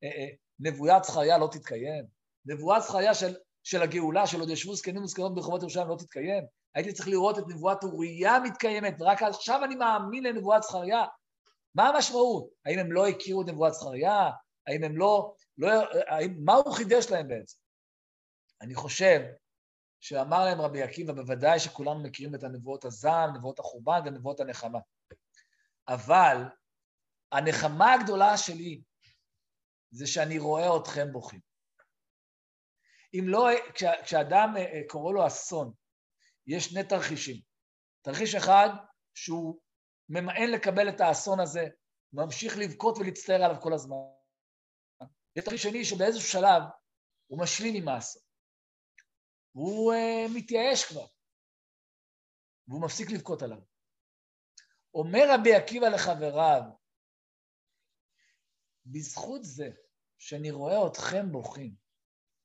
[0.03, 0.27] אה, אה,
[0.59, 2.20] נבואת זכריה לא תתקיים?
[2.45, 6.43] נבואת זכריה של, של הגאולה, של עוד ישבו זקנים וזקנות ברחובות ירושלים לא תתקיים?
[6.75, 11.05] הייתי צריך לראות את נבואת אוריה מתקיימת, ורק עכשיו אני מאמין לנבואת זכריה.
[11.75, 12.49] מה המשמעות?
[12.65, 14.29] האם הם לא הכירו את נבואת זכריה?
[14.67, 15.33] האם הם לא...
[15.57, 15.69] לא
[16.07, 17.57] האם, מה הוא חידש להם בעצם?
[18.61, 19.21] אני חושב
[19.99, 24.79] שאמר להם רבי עקיבא, בוודאי שכולנו מכירים את הנבואות הזעם, נבואות החורבן ונבואות הנחמה.
[25.87, 26.37] אבל
[27.31, 28.81] הנחמה הגדולה שלי
[29.91, 31.50] זה שאני רואה אתכם בוכים.
[33.13, 35.73] אם לא, כשה, כשאדם אה, אה, קורא לו אסון,
[36.47, 37.41] יש שני תרחישים.
[38.01, 38.69] תרחיש אחד,
[39.13, 39.61] שהוא
[40.09, 41.67] ממאן לקבל את האסון הזה,
[42.13, 43.95] ממשיך לבכות ולהצטער עליו כל הזמן.
[45.35, 46.61] יש תרחיש שני שבאיזשהו שלב
[47.27, 48.21] הוא משלים עם האסון.
[49.55, 51.05] והוא uh, מתייאש כבר,
[52.67, 53.61] והוא מפסיק לבכות עליו.
[54.93, 56.61] אומר רבי עקיבא לחבריו,
[58.85, 59.69] בזכות זה
[60.17, 61.75] שאני רואה אתכם בוכים,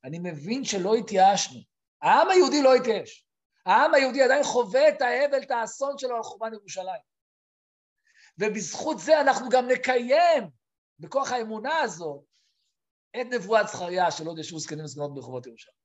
[0.06, 1.60] אני מבין שלא התייאשנו.
[2.02, 3.26] העם היהודי לא התייאש.
[3.66, 7.00] העם היהודי עדיין חווה את האבל, את האסון שלו על חורבן ירושלים.
[8.38, 10.50] ובזכות זה אנחנו גם נקיים,
[10.98, 12.24] בכוח האמונה הזאת,
[13.20, 15.76] את נבואת זכריה של עוד ישבו זקנים וזקנות ברחובות ירושלים.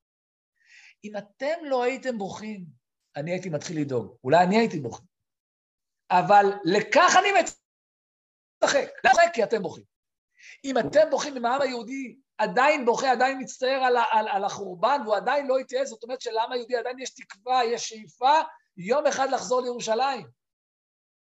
[1.04, 2.66] אם אתם לא הייתם בוכים,
[3.16, 4.18] אני הייתי מתחיל לדאוג.
[4.24, 5.04] אולי אני הייתי בוכה.
[6.12, 8.90] אבל לכך אני מצחק.
[9.06, 9.34] למה?
[9.34, 9.84] כי אתם בוכים.
[10.66, 15.16] אם אתם בוכים, אם העם היהודי עדיין בוכה, עדיין מצטער על, על, על החורבן, והוא
[15.16, 18.40] עדיין לא התייעץ, זאת אומרת שלעם היהודי עדיין יש תקווה, יש שאיפה,
[18.78, 20.28] יום אחד לחזור לירושלים.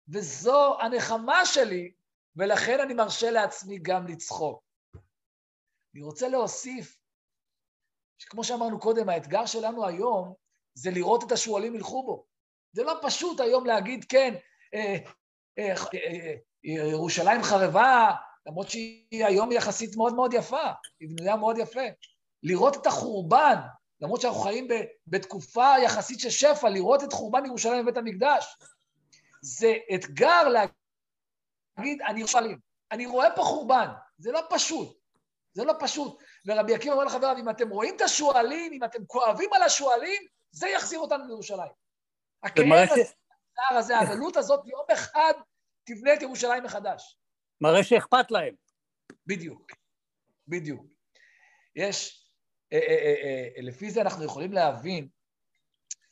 [0.10, 1.92] וזו הנחמה שלי,
[2.36, 4.64] ולכן אני מרשה לעצמי גם לצחוק.
[5.94, 6.98] אני רוצה להוסיף,
[8.18, 10.34] שכמו שאמרנו קודם, האתגר שלנו היום
[10.74, 12.26] זה לראות את השועלים ילכו בו.
[12.72, 14.34] זה לא פשוט היום להגיד, כן,
[14.74, 14.98] אה,
[15.60, 18.16] אה, אה, ירושלים חרבה,
[18.50, 21.82] למרות שהיא היום יחסית מאוד מאוד יפה, היא בנויה מאוד יפה.
[22.44, 23.56] לראות את החורבן,
[24.02, 24.68] למרות שאנחנו חיים
[25.08, 28.58] בתקופה יחסית של שפע, לראות את חורבן ירושלים בבית המקדש.
[29.42, 32.60] זה אתגר להגיד, אני ירושלים,
[32.92, 34.98] אני רואה פה חורבן, זה לא פשוט,
[35.54, 36.24] זה לא פשוט.
[36.46, 40.68] ורבי עקיבא אומר לחבריו, אם אתם רואים את השועלים, אם אתם כואבים על השועלים, זה
[40.68, 41.72] יחזיר אותנו לירושלים.
[42.44, 43.04] הכאב הזה,
[43.78, 45.34] הזה, הגלות הזאת, יום אחד
[45.84, 47.20] תבנה את ירושלים מחדש.
[47.62, 48.54] מראה שאכפת להם.
[49.28, 49.72] בדיוק,
[50.48, 50.86] בדיוק.
[51.76, 52.30] יש,
[52.74, 55.08] אה, אה, אה, אה, לפי זה אנחנו יכולים להבין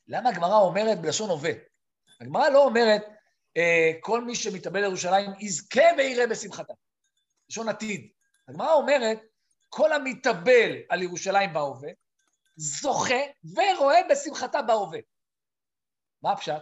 [0.07, 1.51] למה הגמרא אומרת בלשון הווה.
[2.21, 3.03] הגמרא לא אומרת,
[3.57, 6.73] אה, כל מי שמתאבל לירושלים יזכה ויראה בשמחתה.
[7.49, 8.12] לשון עתיד.
[8.47, 9.19] הגמרא אומרת,
[9.69, 11.89] כל המתאבל על ירושלים בהווה,
[12.55, 13.21] זוכה
[13.55, 14.99] ורואה בשמחתה בהווה.
[16.21, 16.62] מה הפשט?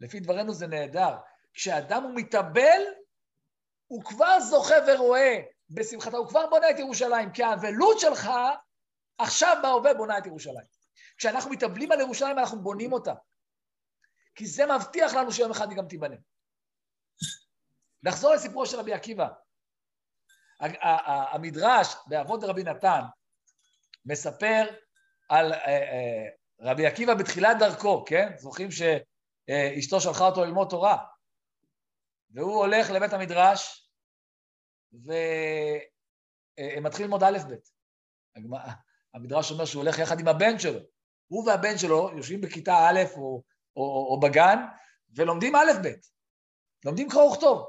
[0.00, 1.16] לפי דברינו זה נהדר.
[1.54, 2.82] כשאדם הוא מתאבל,
[3.88, 8.30] הוא כבר זוכה ורואה בשמחתה, הוא כבר בונה את ירושלים, כי האבלות שלך
[9.18, 10.66] עכשיו בהווה בונה את ירושלים.
[11.16, 13.14] כשאנחנו מתאבלים על ירושלים, אנחנו בונים אותה.
[14.34, 16.16] כי זה מבטיח לנו שיום אחד היא גם תיבנה.
[18.02, 19.28] נחזור לסיפורו של רבי עקיבא.
[21.32, 23.00] המדרש באבות רבי נתן
[24.06, 24.64] מספר
[25.28, 26.28] על אה, אה,
[26.60, 28.32] רבי עקיבא בתחילת דרכו, כן?
[28.36, 31.04] זוכרים שאשתו שלחה אותו ללמוד תורה,
[32.30, 33.90] והוא הולך לבית המדרש,
[34.92, 37.54] והם מתחילים ללמוד א' ב'.
[39.14, 40.80] המדרש אומר שהוא הולך יחד עם הבן שלו.
[41.28, 43.42] הוא והבן שלו יושבים בכיתה א' או,
[43.76, 44.58] או, או בגן,
[45.16, 45.88] ולומדים א' ב',
[46.84, 47.66] לומדים קרוא וכתוב.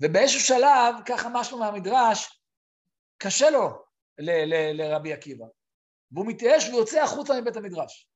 [0.00, 2.42] ובאיזשהו שלב, ככה משהו מהמדרש,
[3.18, 3.84] קשה לו
[4.74, 5.44] לרבי עקיבא,
[6.12, 8.10] והוא מתייאש ויוצא החוצה מבית המדרש.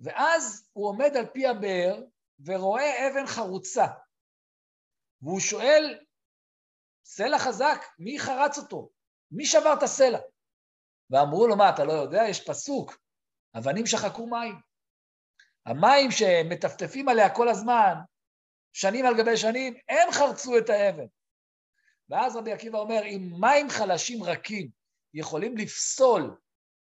[0.00, 2.02] ואז הוא עומד על פי הבאר
[2.44, 3.86] ורואה אבן חרוצה,
[5.24, 5.98] והוא שואל,
[7.04, 8.90] סלע חזק, מי חרץ אותו?
[9.30, 10.18] מי שבר את הסלע?
[11.10, 12.22] ואמרו לו, מה, אתה לא יודע?
[12.28, 12.98] יש פסוק,
[13.58, 14.54] אבנים שחקו מים.
[15.66, 17.94] המים שמטפטפים עליה כל הזמן,
[18.72, 21.06] שנים על גבי שנים, הם חרצו את האבן.
[22.08, 24.68] ואז רבי עקיבא אומר, אם מים חלשים רכים
[25.14, 26.36] יכולים לפסול,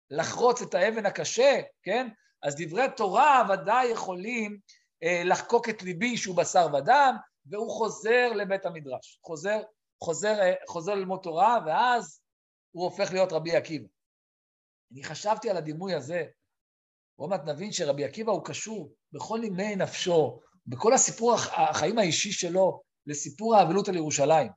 [0.09, 2.07] לחרוץ את האבן הקשה, כן?
[2.43, 4.59] אז דברי תורה ודאי יכולים
[5.03, 9.19] אה, לחקוק את ליבי שהוא בשר ודם, והוא חוזר לבית המדרש.
[9.23, 9.61] חוזר,
[10.03, 12.21] חוזר, אה, חוזר ללמוד תורה, ואז
[12.71, 13.87] הוא הופך להיות רבי עקיבא.
[14.91, 16.25] אני חשבתי על הדימוי הזה,
[17.15, 22.83] עוד מעט נבין שרבי עקיבא הוא קשור בכל נימי נפשו, בכל הסיפור החיים האישי שלו,
[23.07, 24.51] לסיפור האבלות על ירושלים.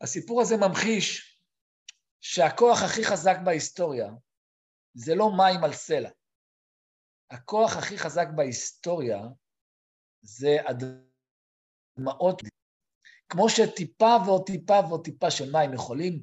[0.00, 1.38] הסיפור הזה ממחיש
[2.20, 4.10] שהכוח הכי חזק בהיסטוריה
[4.94, 6.10] זה לא מים על סלע.
[7.30, 9.20] הכוח הכי חזק בהיסטוריה
[10.22, 12.42] זה הדמעות.
[13.28, 16.22] כמו שטיפה ועוד טיפה ועוד טיפה של מים יכולים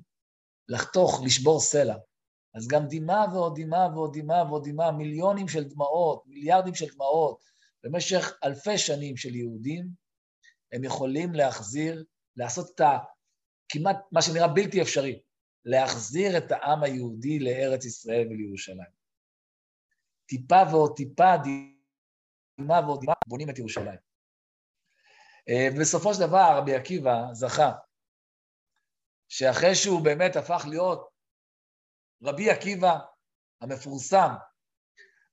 [0.70, 1.96] לחתוך, לשבור סלע,
[2.56, 7.40] אז גם דמעה ועוד דמעה ועוד דמעה ועוד דמעה, מיליונים של דמעות, מיליארדים של דמעות,
[7.84, 9.90] במשך אלפי שנים של יהודים,
[10.72, 12.04] הם יכולים להחזיר,
[12.36, 12.98] לעשות את ה...
[13.70, 15.22] כמעט מה שנראה בלתי אפשרי,
[15.66, 18.98] להחזיר את העם היהודי לארץ ישראל ולירושלים.
[20.26, 21.38] טיפה ועוד טיפה,
[22.60, 24.00] דמעה ועוד דמעה, בונים את ירושלים.
[25.50, 27.72] אה, ובסופו של דבר רבי עקיבא זכה
[29.30, 31.10] שאחרי שהוא באמת הפך להיות
[32.24, 33.00] רבי עקיבא
[33.62, 34.30] המפורסם,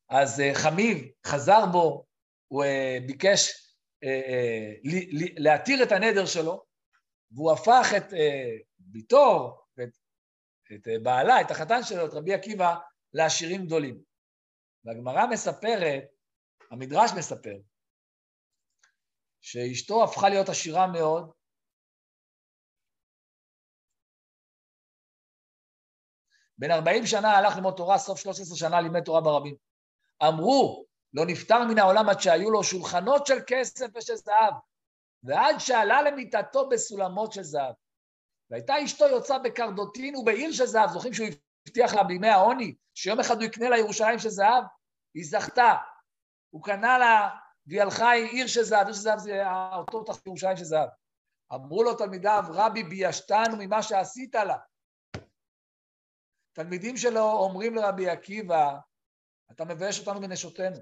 [0.08, 2.06] אז אה, חמיב חזר בו,
[2.48, 3.60] הוא אה, ביקש
[5.36, 6.64] להתיר את הנדר שלו,
[7.30, 8.04] והוא הפך את
[8.78, 9.96] ביתו ואת
[10.74, 12.74] את בעלה, את החתן שלו, את רבי עקיבא,
[13.12, 14.00] לעשירים גדולים.
[14.84, 16.04] והגמרא מספרת,
[16.74, 17.56] המדרש מספר,
[19.40, 21.32] שאשתו הפכה להיות עשירה מאוד,
[26.58, 29.56] בן 40 שנה הלך ללמוד תורה, סוף 13 שנה לימד תורה ברבים.
[30.28, 34.54] אמרו, לא נפטר מן העולם עד שהיו לו שולחנות של כסף ושל זהב,
[35.22, 37.74] ועד שעלה למיטתו בסולמות של זהב.
[38.50, 41.26] והייתה אשתו יוצאה בקרדוטין ובעיר של זהב, זוכרים שהוא
[41.66, 44.64] הבטיח לה בימי העוני, שיום אחד הוא יקנה לה ירושלים של זהב?
[45.14, 45.93] היא זכתה.
[46.54, 47.30] הוא קנה לה,
[47.66, 49.42] עם עיר של זהב, עיר של זהב זה
[49.76, 50.88] אותו תחת ירושלים של זהב.
[51.54, 54.56] אמרו לו תלמידיו, רבי ביישתנו ממה שעשית לה.
[56.52, 58.76] תלמידים שלו אומרים לרבי עקיבא,
[59.50, 60.76] אתה מבייש אותנו בנשותינו.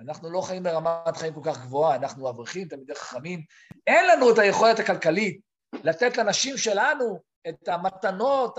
[0.00, 3.40] אנחנו לא חיים ברמת חיים כל כך גבוהה, אנחנו אברכים, תלמידי חכמים,
[3.86, 5.40] אין לנו את היכולת הכלכלית
[5.84, 8.58] לתת לנשים שלנו את המתנות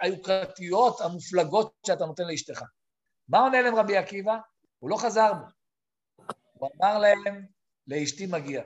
[0.00, 2.62] היוקרתיות, המופלגות שאתה נותן לאשתך.
[3.28, 4.38] מה עונה להם רבי עקיבא?
[4.80, 5.44] הוא לא חזר בו.
[6.52, 7.46] הוא אמר להם,
[7.86, 8.62] לאשתי מגיע.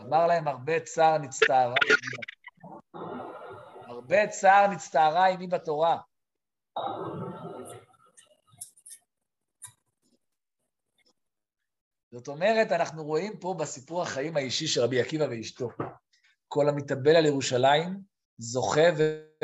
[0.00, 1.74] אמר להם, הרבה צער נצטערה.
[3.86, 5.98] הרבה צער נצטערה עימי בתורה.
[12.12, 15.68] זאת אומרת, אנחנו רואים פה בסיפור החיים האישי של רבי עקיבא ואשתו.
[16.48, 18.00] כל המתאבל על ירושלים
[18.38, 18.88] זוכה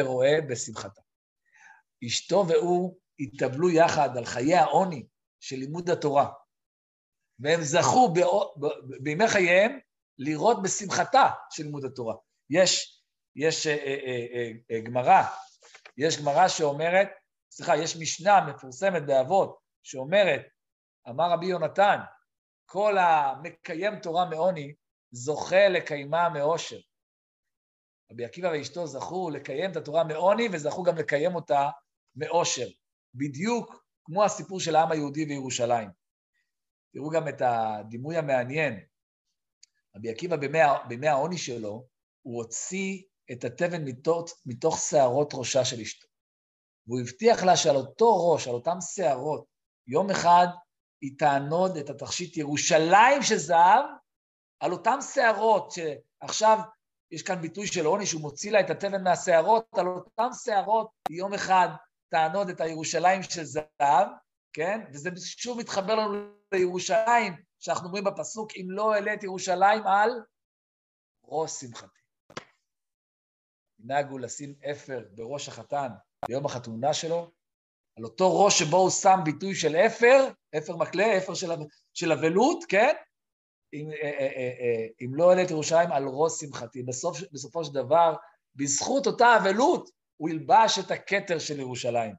[0.00, 1.00] ורואה בשמחתה.
[2.06, 5.06] אשתו והוא התאבלו יחד על חיי העוני
[5.40, 6.28] של לימוד התורה,
[7.38, 8.14] והם זכו
[9.02, 9.78] בימי חייהם
[10.18, 12.14] לראות בשמחתה של לימוד התורה.
[12.50, 13.02] יש,
[13.36, 15.22] יש אה, אה, אה, גמרא,
[15.96, 17.08] יש גמרא שאומרת,
[17.50, 20.42] סליחה, יש משנה מפורסמת באבות שאומרת,
[21.08, 21.98] אמר רבי יונתן,
[22.66, 24.74] כל המקיים תורה מעוני
[25.10, 26.78] זוכה לקיימה מאושר.
[28.12, 31.68] רבי עקיבא ואשתו זכו לקיים את התורה מעוני וזכו גם לקיים אותה
[32.16, 32.66] מאושר,
[33.14, 35.90] בדיוק כמו הסיפור של העם היהודי וירושלים.
[36.92, 38.80] תראו גם את הדימוי המעניין.
[39.96, 41.86] רבי עקיבא בימי, בימי העוני שלו,
[42.22, 46.06] הוא הוציא את התבן מתוך, מתוך שערות ראשה של אשתו.
[46.86, 49.44] והוא הבטיח לה שעל אותו ראש, על אותן שערות,
[49.86, 50.46] יום אחד
[51.00, 53.84] היא תענוד את התכשיט ירושלים של זהב
[54.60, 56.58] על אותן שערות שעכשיו
[57.10, 61.34] יש כאן ביטוי של עוני שהוא מוציא לה את התבן מהשערות, על אותן שערות יום
[61.34, 61.68] אחד
[62.08, 64.08] תענוד את הירושלים של זהב,
[64.52, 64.80] כן?
[64.92, 70.10] וזה שוב מתחבר לנו לירושלים, שאנחנו אומרים בפסוק, אם לא אעלה את ירושלים על
[71.24, 71.98] ראש שמחתי.
[73.78, 75.88] נהגו לשים אפר בראש החתן
[76.28, 77.30] ביום החתונה שלו,
[77.98, 81.32] על אותו ראש שבו הוא שם ביטוי של אפר, אפר מקלה, אפר
[81.94, 82.94] של אבלות, כן?
[83.72, 86.82] אם, אה, אה, אה, אם לא אעלה את ירושלים על ראש שמחתי.
[86.82, 88.16] בסוף, בסופו של דבר,
[88.54, 92.14] בזכות אותה אבלות, הוא ילבש את הכתר של ירושלים.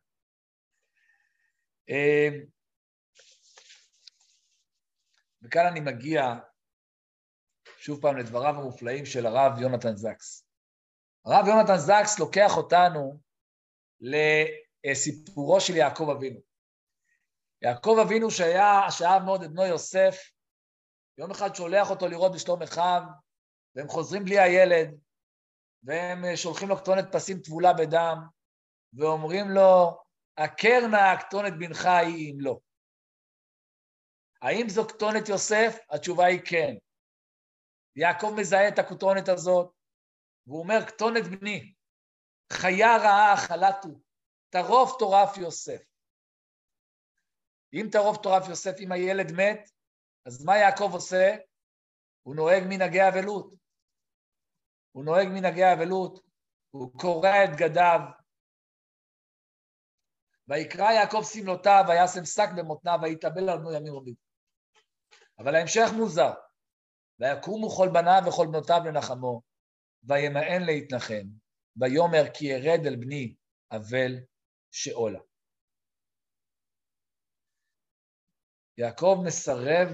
[5.41, 6.21] וכאן אני מגיע
[7.77, 10.45] שוב פעם לדבריו המופלאים של הרב יונתן זקס.
[11.25, 13.19] הרב יונתן זקס לוקח אותנו
[14.01, 16.39] לסיפורו של יעקב אבינו.
[17.61, 20.31] יעקב אבינו שהיה, שאהב מאוד את בנו יוסף,
[21.17, 23.01] יום אחד שולח אותו לראות בשלום אחיו,
[23.75, 24.99] והם חוזרים בלי הילד,
[25.83, 28.17] והם אה, שולחים לו כתונת פסים טבולה בדם,
[28.93, 30.01] ואומרים לו,
[30.35, 32.59] עקר נא כתונת בנך היא אם לא.
[34.41, 35.77] האם זו כתונת יוסף?
[35.89, 36.75] התשובה היא כן.
[37.95, 39.73] יעקב מזהה את הכתונת הזאת,
[40.47, 41.73] והוא אומר, כתונת בני,
[42.53, 43.99] חיה רעה חלטו,
[44.49, 45.81] טרוף טורף יוסף.
[47.73, 49.69] אם טרוף טורף יוסף, אם הילד מת,
[50.25, 51.35] אז מה יעקב עושה?
[52.23, 53.53] הוא נוהג מנהגי אבלות.
[54.91, 56.19] הוא נוהג מנהגי אבלות,
[56.71, 57.99] הוא קורע את גדיו.
[60.47, 64.15] ויקרא יעקב שמלותיו, וישם שק במותניו, ויתאבל על בנו ימים רבים.
[65.39, 66.31] אבל ההמשך מוזר.
[67.19, 69.41] ויקומו כל בניו וכל בנותיו לנחמו,
[70.03, 71.27] וימאן להתנחם,
[71.77, 73.35] ויאמר כי ירד אל בני
[73.71, 74.11] אבל
[74.71, 75.19] שאולה.
[78.77, 79.87] יעקב מסרב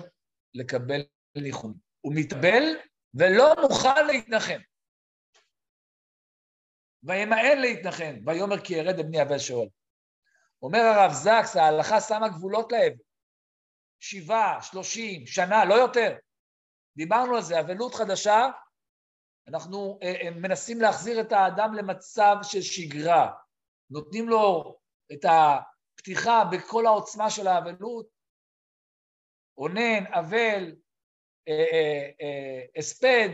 [0.54, 1.02] לקבל
[1.38, 1.74] ניחום.
[2.02, 2.64] הוא מתאבל
[3.14, 4.60] ולא מוכן להתנחם.
[7.06, 9.70] וימאן להתנחם, ויאמר כי ירד אל בני אבל שאולה.
[10.62, 13.04] אומר הרב זקס, ההלכה שמה גבולות לאבל.
[14.00, 16.18] שבעה, שלושים, שנה, לא יותר.
[16.98, 18.48] דיברנו על זה, אבלות חדשה,
[19.48, 23.32] אנחנו אה, אה, מנסים להחזיר את האדם למצב של שגרה,
[23.90, 24.78] נותנים לו
[25.14, 28.08] את הפתיחה בכל העוצמה של האבלות,
[29.58, 30.76] אונן, אבל,
[31.48, 32.10] אה,
[32.78, 33.30] הספד,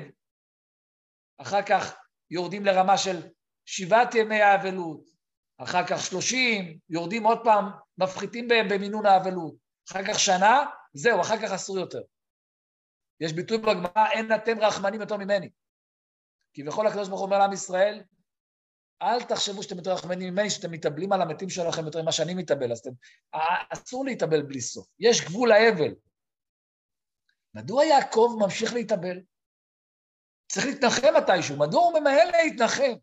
[1.42, 1.96] אחר כך
[2.32, 3.32] יורדים לרמה של
[3.72, 5.10] שבעת ימי האבלות,
[5.58, 7.66] אחר כך שלושים, יורדים עוד פעם,
[7.98, 9.56] מפחיתים בהם במינון האבלות,
[9.90, 12.02] אחר כך שנה, זהו, אחר כך אסור יותר.
[13.20, 15.50] יש ביטוי בגמרא, אין אתם רחמנים יותר ממני.
[16.54, 18.04] כי בכל הקדוש ברוך הוא אומר לעם ישראל,
[19.02, 22.72] אל תחשבו שאתם יותר רחמנים ממני, שאתם מתאבלים על המתים שלכם יותר ממה שאני מתאבל,
[22.72, 22.92] אז אתם...
[23.70, 24.88] אסור להתאבל בלי סוף.
[25.00, 25.96] יש גבול לאבל.
[27.54, 29.20] מדוע יעקב ממשיך להתאבל?
[30.52, 32.94] צריך להתנחם מתישהו, מדוע הוא ממהל להתנחם?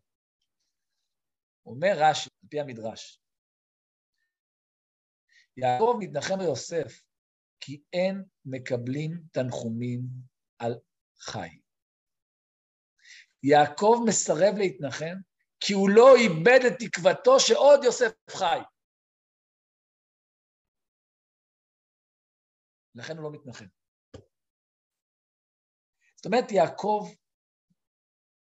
[1.69, 3.21] אומר רש"י, על פי המדרש,
[5.57, 7.03] יעקב מתנחם ביוסף,
[7.59, 10.01] כי אין מקבלים תנחומים
[10.59, 10.73] על
[11.19, 11.49] חי.
[13.43, 15.15] יעקב מסרב להתנחם,
[15.59, 18.59] כי הוא לא איבד את תקוותו שעוד יוסף חי.
[22.95, 23.65] לכן הוא לא מתנחם.
[26.15, 27.01] זאת אומרת, יעקב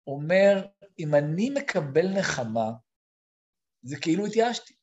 [0.08, 0.54] אומר,
[1.00, 2.85] אם אני מקבל נחמה,
[3.86, 4.76] זה כאילו התייאשתי.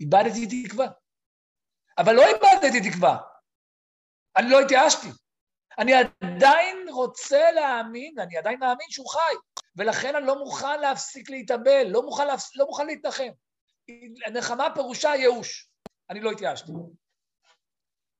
[0.00, 0.86] איבדתי תקווה.
[1.98, 3.18] אבל לא איבדתי תקווה.
[4.36, 5.08] אני לא התייאשתי.
[5.78, 9.34] אני עדיין רוצה להאמין, אני עדיין מאמין שהוא חי,
[9.76, 12.56] ולכן אני לא מוכן להפסיק להתאבל, לא מוכן, להפס...
[12.56, 13.28] לא מוכן להתנחם.
[14.32, 15.70] נחמה פירושה ייאוש.
[16.10, 16.72] אני לא התייאשתי.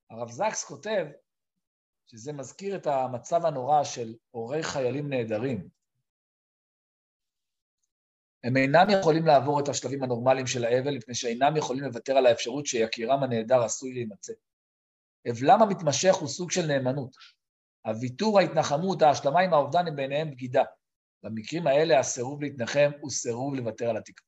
[0.09, 1.05] הרב זקס כותב
[2.07, 5.76] שזה מזכיר את המצב הנורא של הורי חיילים נעדרים.
[8.47, 12.65] הם אינם יכולים לעבור את השלבים הנורמליים של האבל, מפני שאינם יכולים לוותר על האפשרות
[12.65, 14.33] שיקירם הנעדר עשוי להימצא.
[15.31, 17.15] אבלם המתמשך הוא סוג של נאמנות.
[17.85, 20.63] הוויתור, ההתנחמות, ההשלמה עם האובדן הם בעיניהם בגידה.
[21.23, 24.27] במקרים האלה הסירוב להתנחם הוא סירוב לוותר על התקווה.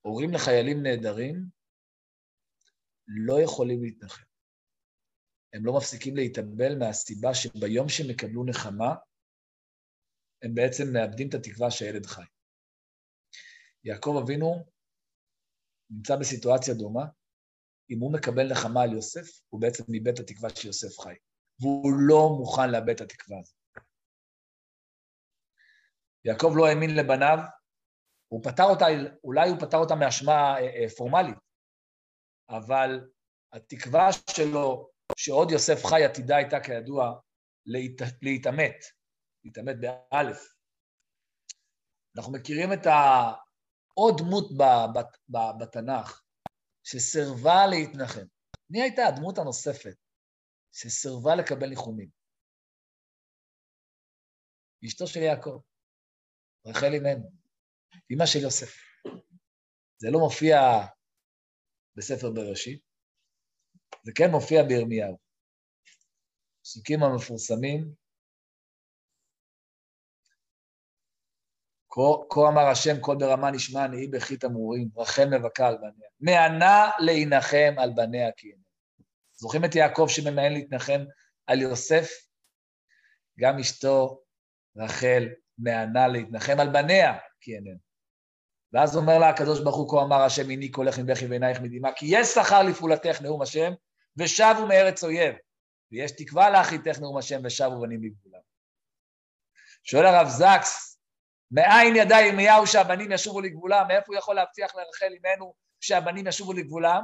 [0.00, 1.44] הורים לחיילים נעדרים
[3.06, 4.24] לא יכולים להתנחם.
[5.52, 8.94] הם לא מפסיקים להתאבל מהסיבה שביום שהם יקבלו נחמה,
[10.42, 12.22] הם בעצם מאבדים את התקווה שהילד חי.
[13.84, 14.64] יעקב אבינו
[15.90, 17.04] נמצא בסיטואציה דומה,
[17.90, 21.14] אם הוא מקבל נחמה על יוסף, הוא בעצם איבד את התקווה שיוסף חי.
[21.60, 23.58] והוא לא מוכן לאבד את התקווה הזאת.
[26.24, 27.38] יעקב לא האמין לבניו,
[28.28, 28.86] הוא פתר אותה,
[29.24, 31.38] אולי הוא פתר אותה מאשמה אה, אה, פורמלית,
[32.50, 33.10] אבל
[33.52, 37.20] התקווה שלו שעוד יוסף חי עתידה הייתה כידוע
[37.66, 38.84] להת, להתעמת,
[39.48, 40.54] להתעמת באלף.
[42.16, 44.50] אנחנו מכירים את העוד דמות
[45.60, 46.22] בתנ"ך,
[46.84, 48.26] שסירבה להתנחם.
[48.70, 49.96] מי הייתה הדמות הנוספת
[50.72, 52.10] שסירבה לקבל ניחומים?
[54.86, 55.60] אשתו של יעקב,
[56.66, 57.30] רחל אימנו,
[58.10, 58.72] אמא של יוסף.
[59.98, 60.58] זה לא מופיע
[61.96, 62.82] בספר בראשית,
[64.02, 65.18] זה כן מופיע בירמיהו.
[66.62, 67.94] פסוקים המפורסמים
[72.30, 76.08] כה אמר השם, קול ברמה נשמע, נהי בכי תמרורים, רחל מבכה על בניה.
[76.20, 78.62] מענה להנחם על בניה כי אינם.
[79.32, 81.04] זוכרים את יעקב שממאן להתנחם
[81.46, 82.10] על יוסף?
[83.38, 84.22] גם אשתו,
[84.76, 85.28] רחל,
[85.58, 87.76] מענה להתנחם על בניה כי אינם.
[88.72, 92.06] ואז אומר לה הקדוש ברוך הוא, כה אמר השם, הניק הולך מבכי ועינייך מדמעה, כי
[92.08, 93.72] יש שכר לפעולתך נאום השם,
[94.16, 95.34] ושבו מארץ אויב.
[95.92, 98.40] ויש תקווה לאחיתך נאום השם, ושבו בנים לגבולם.
[99.84, 100.97] שואל הרב זקס,
[101.50, 103.84] מאין ידע ירמיהו שהבנים ישובו לגבולם?
[103.88, 107.02] מאיפה הוא יכול להבטיח לרחל אמנו שהבנים ישובו לגבולם?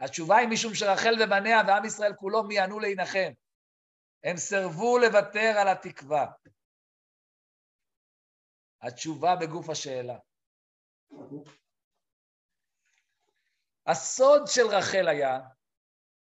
[0.00, 3.32] התשובה היא משום שרחל ובניה ועם ישראל כולו מיענו להנחם.
[4.24, 6.26] הם סירבו לוותר על התקווה.
[8.82, 10.18] התשובה בגוף השאלה.
[13.86, 15.40] הסוד של רחל היה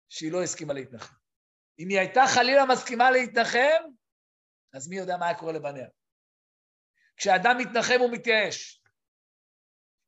[0.09, 1.15] שהיא לא הסכימה להתנחם.
[1.79, 3.83] אם היא הייתה חלילה מסכימה להתנחם,
[4.73, 5.87] אז מי יודע מה היה קורה לבניה.
[7.17, 8.83] כשאדם מתנחם הוא מתייאש.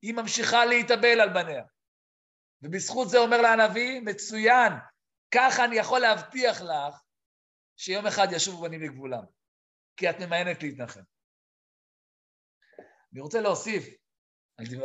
[0.01, 1.63] היא ממשיכה להתאבל על בניה.
[2.61, 4.73] ובזכות זה אומר לה הנביא, מצוין,
[5.31, 7.03] ככה אני יכול להבטיח לך
[7.77, 9.23] שיום אחד ישובו בנים לגבולם,
[9.97, 11.01] כי את ממאנת להתנחם.
[13.13, 13.83] אני רוצה להוסיף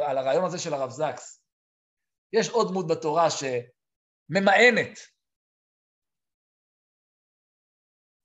[0.09, 1.45] על הרעיון הזה של הרב זקס.
[2.33, 4.99] יש עוד דמות בתורה שממאנת.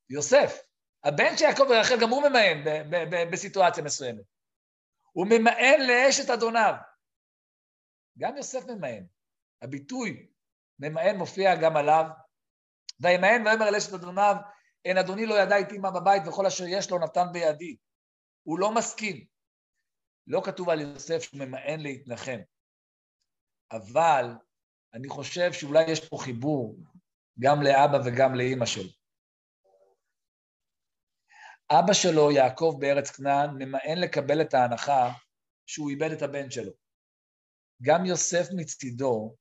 [0.09, 0.66] יוסף,
[1.07, 2.63] הבן של יעקב ורחל, גם הוא ממאן
[3.31, 4.25] בסיטואציה מסוימת.
[5.11, 6.73] הוא ממאן לאשת אדוניו.
[8.17, 9.03] גם יוסף ממאן.
[9.61, 10.27] הביטוי
[10.79, 12.05] ממאן מופיע גם עליו.
[12.99, 14.35] וימאן ויאמר אל אשת אדוניו,
[14.85, 17.77] אין אדוני לא ידע איתי מה בבית וכל אשר יש לו נתן בידי.
[18.43, 19.25] הוא לא מסכים.
[20.27, 22.39] לא כתוב על יוסף שהוא ממאן להתנחם,
[23.71, 24.25] אבל
[24.93, 26.77] אני חושב שאולי יש פה חיבור
[27.39, 28.96] גם לאבא וגם לאימא שלו.
[31.71, 35.11] אבא שלו, יעקב בארץ כנען, ממאן לקבל את ההנחה
[35.65, 36.71] שהוא איבד את הבן שלו.
[37.81, 39.35] גם יוסף מצידו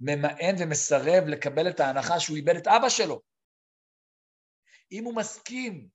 [0.00, 3.20] ממאן ומסרב לקבל את ההנחה שהוא איבד את אבא שלו.
[4.92, 5.88] אם הוא מסכים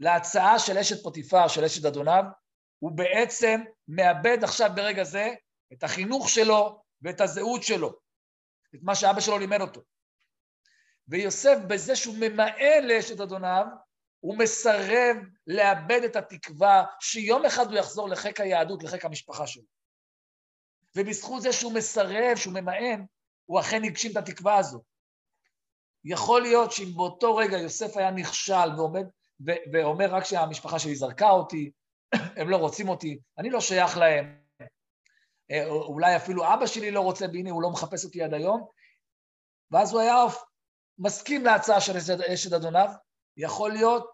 [0.00, 2.24] להצעה של אשת פוטיפר, של אשת אדוניו,
[2.78, 5.34] הוא בעצם מאבד עכשיו ברגע זה
[5.72, 7.92] את החינוך שלו ואת הזהות שלו,
[8.74, 9.80] את מה שאבא שלו לימד אותו.
[11.08, 13.66] ויוסף, בזה שהוא ממאן לאשת אדוניו,
[14.22, 15.16] הוא מסרב
[15.46, 19.62] לאבד את התקווה שיום אחד הוא יחזור לחיק היהדות, לחיק המשפחה שלו.
[20.96, 23.04] ובזכות זה שהוא מסרב, שהוא ממאן,
[23.44, 24.82] הוא אכן הגשים את התקווה הזו.
[26.04, 29.04] יכול להיות שאם באותו רגע יוסף היה נכשל ועומד,
[29.72, 31.70] ואומר רק שהמשפחה שלי זרקה אותי,
[32.38, 34.38] הם לא רוצים אותי, אני לא שייך להם,
[35.50, 38.68] אה, אולי אפילו אבא שלי לא רוצה בי, הוא לא מחפש אותי עד היום,
[39.70, 40.16] ואז הוא היה
[40.98, 41.96] מסכים להצעה של
[42.34, 42.88] אשת אדוניו,
[43.36, 44.10] יכול להיות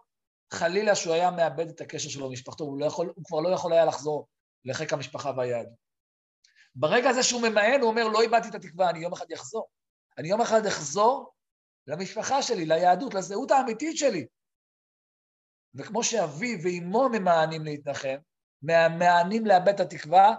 [0.53, 3.73] חלילה שהוא היה מאבד את הקשר שלו למשפחתו, הוא, לא יכול, הוא כבר לא יכול
[3.73, 4.27] היה לחזור
[4.65, 5.89] לחיק המשפחה והיהדות.
[6.75, 9.67] ברגע הזה שהוא ממאן, הוא אומר, לא איבדתי את התקווה, אני יום אחד אחזור.
[10.17, 11.33] אני יום אחד אחזור
[11.87, 14.25] למשפחה שלי, ליהדות, לזהות האמיתית שלי.
[15.75, 18.17] וכמו שאבי ואימו ממאנים להתנחם,
[18.61, 20.35] ממאנים לאבד את התקווה,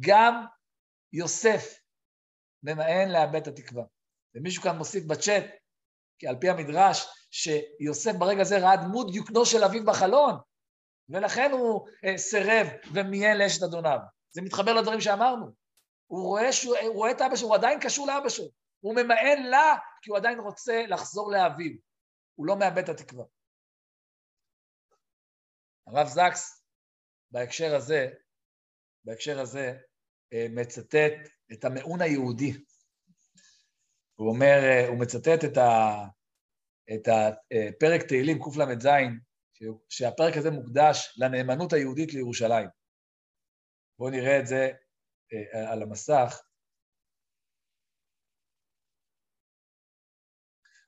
[0.00, 0.44] גם
[1.12, 1.80] יוסף
[2.62, 3.84] ממאן לאבד את התקווה.
[4.34, 5.44] ומישהו כאן מוסיף בצ'אט,
[6.18, 10.34] כי על פי המדרש, שיוסף ברגע הזה ראה דמות דיוקנו של אביו בחלון,
[11.08, 13.98] ולכן הוא אה, סירב ומיין לאשת אדוניו.
[14.32, 15.46] זה מתחבר לדברים שאמרנו.
[16.06, 18.46] הוא רואה, שהוא, הוא רואה את אבא שלו, הוא עדיין קשור לאבא שלו.
[18.80, 21.72] הוא ממאן לה, כי הוא עדיין רוצה לחזור לאביו.
[22.34, 23.24] הוא לא מאבד את התקווה.
[25.86, 26.64] הרב זקס
[27.30, 28.08] בהקשר הזה,
[29.04, 29.78] בהקשר הזה,
[30.32, 31.12] אה, מצטט
[31.52, 32.52] את המעון היהודי.
[34.14, 35.94] הוא אומר, אה, הוא מצטט את, ה,
[36.94, 38.88] את הפרק תהילים קל"ז,
[39.88, 42.68] שהפרק הזה מוקדש לנאמנות היהודית לירושלים.
[43.98, 44.70] בואו נראה את זה
[45.32, 46.42] אה, על המסך.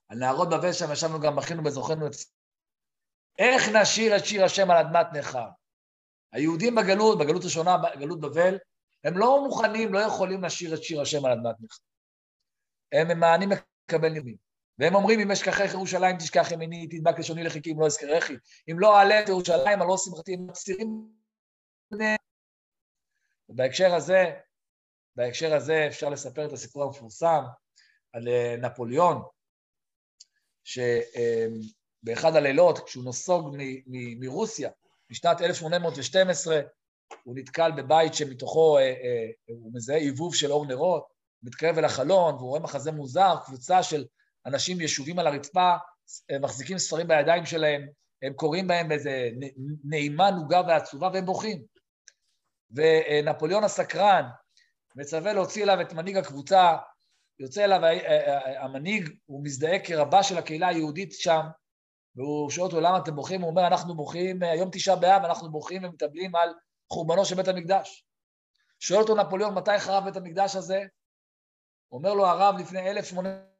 [0.08, 2.12] על נערות בבל שם ישבנו גם, בכינו בזוכנו את
[3.38, 5.48] איך נשיר את שיר השם על אדמת נכר?
[6.32, 8.58] היהודים בגלות, בגלות ראשונה, בגלות בבל,
[9.04, 11.82] הם לא מוכנים, לא יכולים לשיר את שיר השם על אדמת נכר.
[12.92, 14.45] הם ממאנים לקבל נרמים.
[14.78, 18.36] והם אומרים, אם אשכחך ירושלים תשכח ימיני, תדבק לשוני לחיכי אם לא אזכרכי.
[18.70, 21.08] אם לא אעלה את ירושלים, על לא שמחתי, הם מצהירים...
[23.48, 24.24] בהקשר הזה,
[25.16, 27.44] בהקשר הזה אפשר לספר את הסיפור המפורסם
[28.12, 29.22] על אה, נפוליאון,
[30.64, 30.78] ש...
[30.78, 31.46] אה,
[32.36, 33.56] הלילות, כשהוא נסוג
[34.20, 34.70] מרוסיה,
[35.10, 36.60] בשנת 1812,
[37.24, 38.94] הוא נתקל בבית שמתוכו אה,
[39.48, 41.06] הוא מזהה עיבוב של אור נרות,
[41.42, 44.04] מתקרב אל החלון, והוא רואה מחזה מוזר, קבוצה של
[44.46, 45.74] אנשים ישובים על הרצפה,
[46.40, 47.88] מחזיקים ספרים בידיים שלהם,
[48.22, 49.30] הם קוראים בהם באיזה
[49.84, 51.62] נעימה, נוגה ועצובה, והם בוכים.
[52.70, 54.24] ונפוליאון הסקרן
[54.96, 56.76] מצווה להוציא אליו את מנהיג הקבוצה,
[57.38, 57.80] יוצא אליו
[58.58, 61.40] המנהיג, הוא מזדהה כרבה של הקהילה היהודית שם,
[62.16, 63.40] והוא שואל אותו, למה אתם בוכים?
[63.40, 66.48] הוא אומר, אנחנו בוכים, היום תשעה באב, אנחנו בוכים ומתאבלים על
[66.92, 68.06] חורבנו של בית המקדש.
[68.80, 70.82] שואל אותו נפוליאון, מתי חרב בית המקדש הזה?
[71.92, 73.55] אומר לו הרב לפני 1,800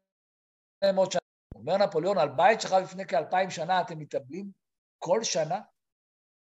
[0.85, 1.21] שנה.
[1.55, 4.51] אומר נפוליאון, על בית שחרב לפני כאלפיים שנה אתם מתאבלים
[4.99, 5.61] כל שנה?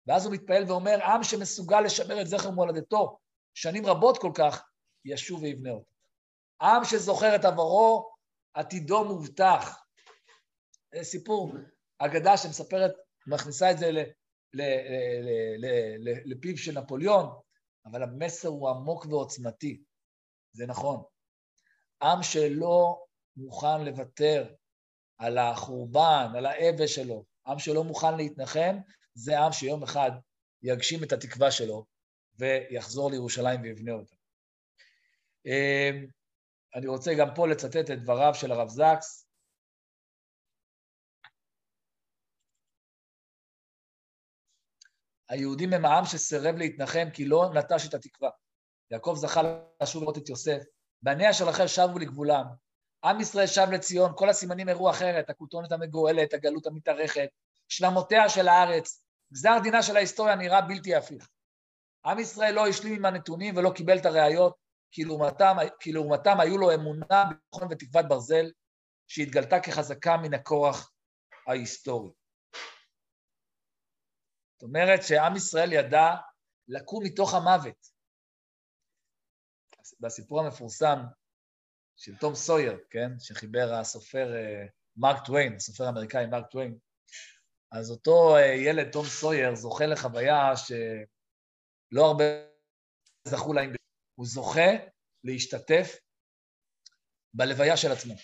[0.07, 3.19] ואז הוא מתפעל ואומר, עם שמסוגל לשמר את זכר מולדתו
[3.55, 4.69] שנים רבות כל כך,
[5.05, 5.91] ישוב ויבנה אותו.
[6.63, 8.11] עם שזוכר את עברו,
[8.55, 9.85] עתידו מובטח.
[10.95, 11.53] זה סיפור,
[11.99, 12.93] אגדה שמספרת,
[13.27, 13.91] מכניסה את זה
[16.25, 17.27] לפיו של נפוליאון,
[17.87, 19.83] אבל המסר הוא עמוק ועוצמתי.
[20.53, 21.03] זה נכון.
[22.03, 23.07] עם שלא
[23.37, 24.55] מוכן לוותר
[25.19, 28.77] על החורבן, על האבל שלו, עם שלא מוכן להתנחם,
[29.15, 30.11] זה עם שיום אחד
[30.63, 31.85] יגשים את התקווה שלו
[32.39, 34.17] ויחזור לירושלים ויבנה אותה.
[35.47, 36.07] אמ,
[36.75, 39.27] אני רוצה גם פה לצטט את דבריו של הרב זקס.
[45.29, 48.31] היהודים הם העם שסירב להתנחם כי לא נטש את התקווה.
[48.91, 49.41] יעקב זכה
[49.83, 50.63] לשוב לראות את יוסף.
[51.03, 52.45] בניה של רחל שבו לגבולם.
[53.05, 57.29] עם ישראל שב לציון, כל הסימנים הראו אחרת, הכותונת המגואלת, הגלות המתארכת,
[57.69, 61.29] שלמותיה של הארץ, גזר דינה של ההיסטוריה נראה בלתי הפיך.
[62.05, 64.57] עם ישראל לא השלים עם הנתונים ולא קיבל את הראיות,
[64.91, 68.51] כי לעומתם, כי לעומתם היו לו אמונה, ביטחון ותקוות ברזל,
[69.07, 70.93] שהתגלתה כחזקה מן הכורח
[71.47, 72.11] ההיסטורי.
[74.55, 76.09] זאת אומרת שעם ישראל ידע
[76.69, 77.91] לקום מתוך המוות.
[80.01, 80.99] בסיפור המפורסם
[82.01, 86.79] של תום סויר, כן, שחיבר הסופר אה, מרק טוויין, הסופר האמריקאי מרק טוויין,
[87.73, 92.25] אז אותו אה, ילד, תום סויר, זוכה לחוויה שלא הרבה
[93.25, 93.73] זכו להם.
[94.15, 94.71] הוא זוכה
[95.25, 95.97] להשתתף
[97.35, 98.15] בלוויה של עצמו.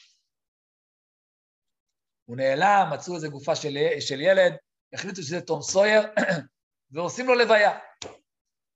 [2.24, 4.52] הוא נעלם, מצאו איזו גופה של, של ילד,
[4.92, 6.02] החליטו שזה תום סויר,
[6.92, 7.78] ועושים לו לוויה.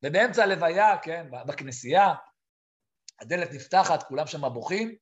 [0.04, 2.14] ובאמצע הלוויה, כן, בכנסייה,
[3.20, 4.96] הדלת נפתחת, כולם שם בוכים,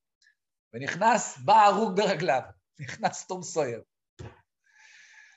[0.72, 2.40] ונכנס, בא הרוג ברגליו,
[2.80, 3.82] נכנס תום סויר.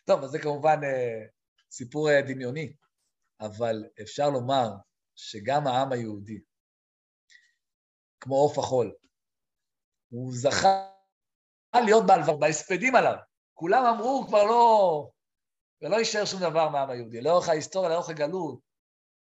[0.05, 1.25] טוב, אז זה כמובן אה,
[1.71, 2.73] סיפור אה, דמיוני,
[3.41, 4.69] אבל אפשר לומר
[5.15, 6.41] שגם העם היהודי,
[8.19, 8.95] כמו עוף החול,
[10.09, 10.91] הוא זכה
[11.75, 13.15] להיות בהלוואה, בהספדים עליו.
[13.53, 15.09] כולם אמרו, כבר לא...
[15.81, 17.21] ולא יישאר שום דבר מהעם היהודי.
[17.21, 18.59] לאורך ההיסטוריה, לאורך הגלות,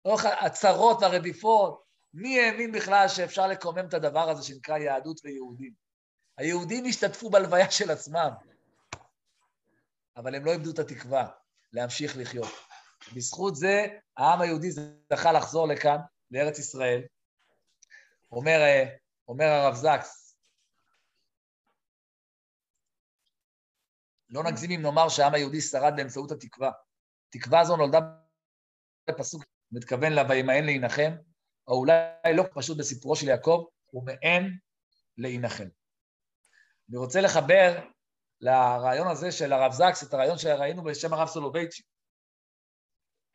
[0.05, 1.83] לאורך הצרות והרדיפות,
[2.13, 5.73] מי האמין בכלל שאפשר לקומם את הדבר הזה שנקרא יהדות ויהודים?
[6.37, 8.29] היהודים השתתפו בלוויה של עצמם,
[10.17, 11.29] אבל הם לא איבדו את התקווה
[11.73, 12.51] להמשיך לחיות.
[13.15, 13.87] בזכות זה,
[14.17, 15.97] העם היהודי זכה לחזור לכאן,
[16.31, 17.01] לארץ ישראל.
[18.31, 18.95] אומר, אה,
[19.27, 20.21] אומר הרב זקס,
[24.29, 26.71] לא נגזים אם נאמר שהעם היהודי שרד באמצעות התקווה.
[27.29, 27.99] תקווה זו נולדה
[29.09, 31.11] בפסוק מתכוון לה, וימאן להנחם,
[31.71, 34.57] או אולי לא פשוט בסיפורו של יעקב, הוא מאין
[35.17, 35.67] להנחם.
[36.89, 37.79] אני רוצה לחבר
[38.41, 41.83] לרעיון הזה של הרב זקס, את הרעיון שראינו בשם הרב סולובייצ'י.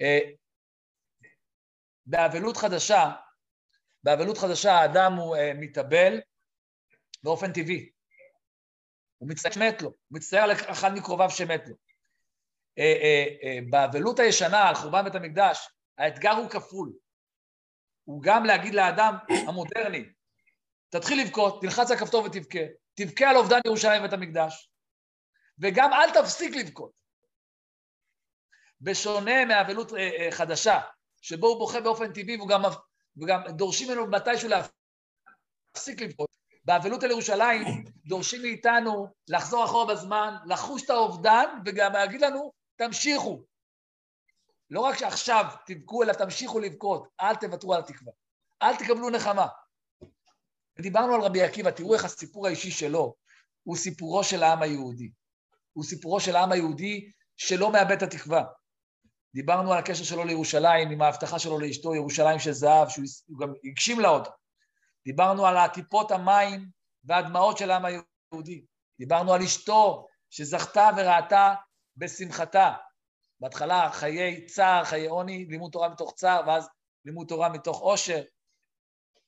[0.01, 0.19] אה,
[2.07, 3.13] באבלות חדשה,
[4.03, 6.21] באבלות חדשה האדם הוא אה, מתאבל
[7.23, 7.91] באופן טבעי.
[9.19, 11.75] הוא מצטער שמת לו, הוא מצטער על אחד מקרוביו שמת לו.
[12.79, 15.69] אה, באבלות הישנה, על חורבן בית המקדש,
[15.99, 16.93] האתגר הוא כפול.
[18.07, 19.17] הוא גם להגיד לאדם
[19.49, 20.05] המודרני,
[20.89, 22.59] תתחיל לבכות, תלחץ על הכפתור ותבכה,
[22.95, 24.71] תבכה על אובדן ירושלים ובית המקדש,
[25.59, 26.91] וגם אל תפסיק לבכות.
[28.81, 30.81] בשונה מאבלות אה, אה, חדשה,
[31.23, 32.63] שבו הוא בוכה באופן טבעי וגם,
[33.17, 36.37] וגם דורשים ממנו מתישהו להפסיק לבכות.
[36.65, 43.43] באבלות על ירושלים דורשים מאיתנו לחזור אחורה בזמן, לחוש את האובדן וגם להגיד לנו, תמשיכו.
[44.71, 48.13] לא רק שעכשיו תבכו, אלא תמשיכו לבכות, אל תוותרו על התקווה.
[48.63, 49.47] אל תקבלו נחמה.
[50.81, 53.15] דיברנו על רבי עקיבא, תראו איך הסיפור האישי שלו
[53.63, 55.11] הוא סיפורו של העם היהודי.
[55.73, 58.45] הוא סיפורו של העם היהודי שלא מאבד את התקווה.
[59.35, 64.01] דיברנו על הקשר שלו לירושלים, עם ההבטחה שלו לאשתו, ירושלים של זהב, שהוא גם הגשים
[64.01, 64.31] לה אותה.
[65.05, 66.69] דיברנו על הטיפות המים
[67.05, 68.65] והדמעות של העם היהודי.
[68.99, 71.55] דיברנו על אשתו שזכתה וראתה
[71.97, 72.73] בשמחתה.
[73.41, 76.69] בהתחלה חיי צער, חיי עוני, לימוד תורה מתוך צער, ואז
[77.05, 78.23] לימוד תורה מתוך עושר.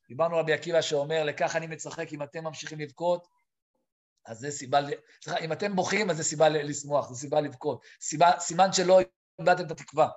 [0.08, 3.28] דיברנו רבי עקיבא שאומר, לכך אני מצחק אם אתם ממשיכים לבכות,
[4.26, 4.78] אז זה סיבה,
[5.24, 7.84] סליחה, אם אתם בוכים, אז זה סיבה לשמוח, זה סיבה לבכות.
[8.00, 9.00] סיבה, סימן שלא
[9.38, 10.08] איבדתם את התקווה.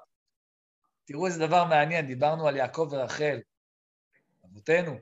[1.06, 3.40] תראו איזה דבר מעניין, דיברנו על יעקב ורחל,
[4.46, 5.00] אבותינו,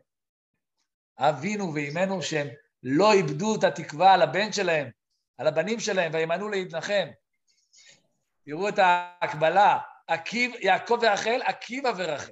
[1.18, 2.48] אבינו ואימנו, שהם
[2.84, 4.90] לא איבדו את התקווה על הבן שלהם,
[5.38, 7.08] על הבנים שלהם, וימנעו להתנחם.
[8.46, 9.78] תראו את ההקבלה,
[10.08, 12.32] עקיב, יעקב ורחל, עקיבא ורחל.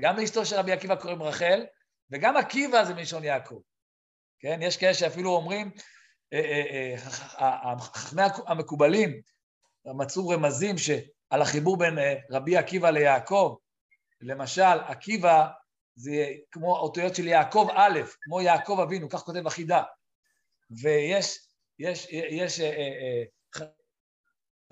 [0.00, 1.66] גם לאשתו של רבי עקיבא קוראים רחל,
[2.10, 3.60] וגם עקיבא זה מלשון יעקב.
[4.40, 4.58] כן?
[4.62, 5.70] יש כאלה שאפילו אומרים,
[7.80, 9.20] חכמי המקובלים
[9.84, 10.76] מצאו רמזים
[11.30, 11.98] על החיבור בין
[12.30, 13.56] רבי עקיבא ליעקב.
[14.20, 15.46] למשל, עקיבא
[15.94, 19.82] זה כמו האותיות של יעקב א', כמו יעקב אבינו, כך כותב החידה.
[20.82, 21.38] ויש
[21.78, 22.60] יש, יש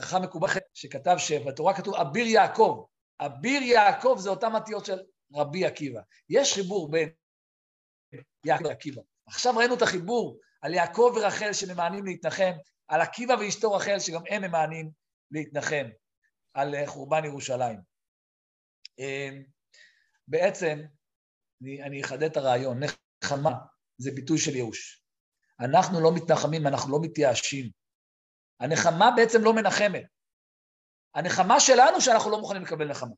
[0.03, 2.87] חכם מקובל שכתב שבתורה כתוב אביר יעקב.
[3.21, 4.99] אביר יעקב זה אותם אותיות של
[5.35, 6.01] רבי עקיבא.
[6.29, 7.09] יש חיבור בין
[8.47, 9.03] יעקב ועקיבא.
[9.27, 12.53] עכשיו ראינו את החיבור על יעקב ורחל שממאנים להתנחם,
[12.89, 14.91] על עקיבא ואשתו רחל שגם הם ממאנים
[15.31, 15.87] להתנחם
[16.55, 17.79] על חורבן ירושלים.
[18.99, 19.43] אמ,
[20.29, 20.81] בעצם,
[21.63, 22.81] אני, אני אחדד את הרעיון,
[23.25, 23.51] נחמה
[23.99, 25.05] זה ביטוי של ייאוש.
[25.61, 27.82] אנחנו לא מתנחמים, אנחנו לא מתייאשים.
[28.63, 30.05] הנחמה בעצם לא מנחמת.
[31.15, 33.15] הנחמה שלנו שאנחנו לא מוכנים לקבל נחמה.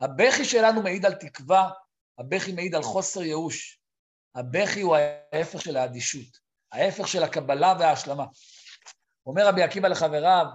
[0.00, 1.70] הבכי שלנו מעיד על תקווה,
[2.18, 3.80] הבכי מעיד על חוסר ייאוש.
[4.34, 6.38] הבכי הוא ההפך של האדישות,
[6.72, 8.24] ההפך של הקבלה וההשלמה.
[9.26, 10.46] אומר רבי עקיבא לחבריו,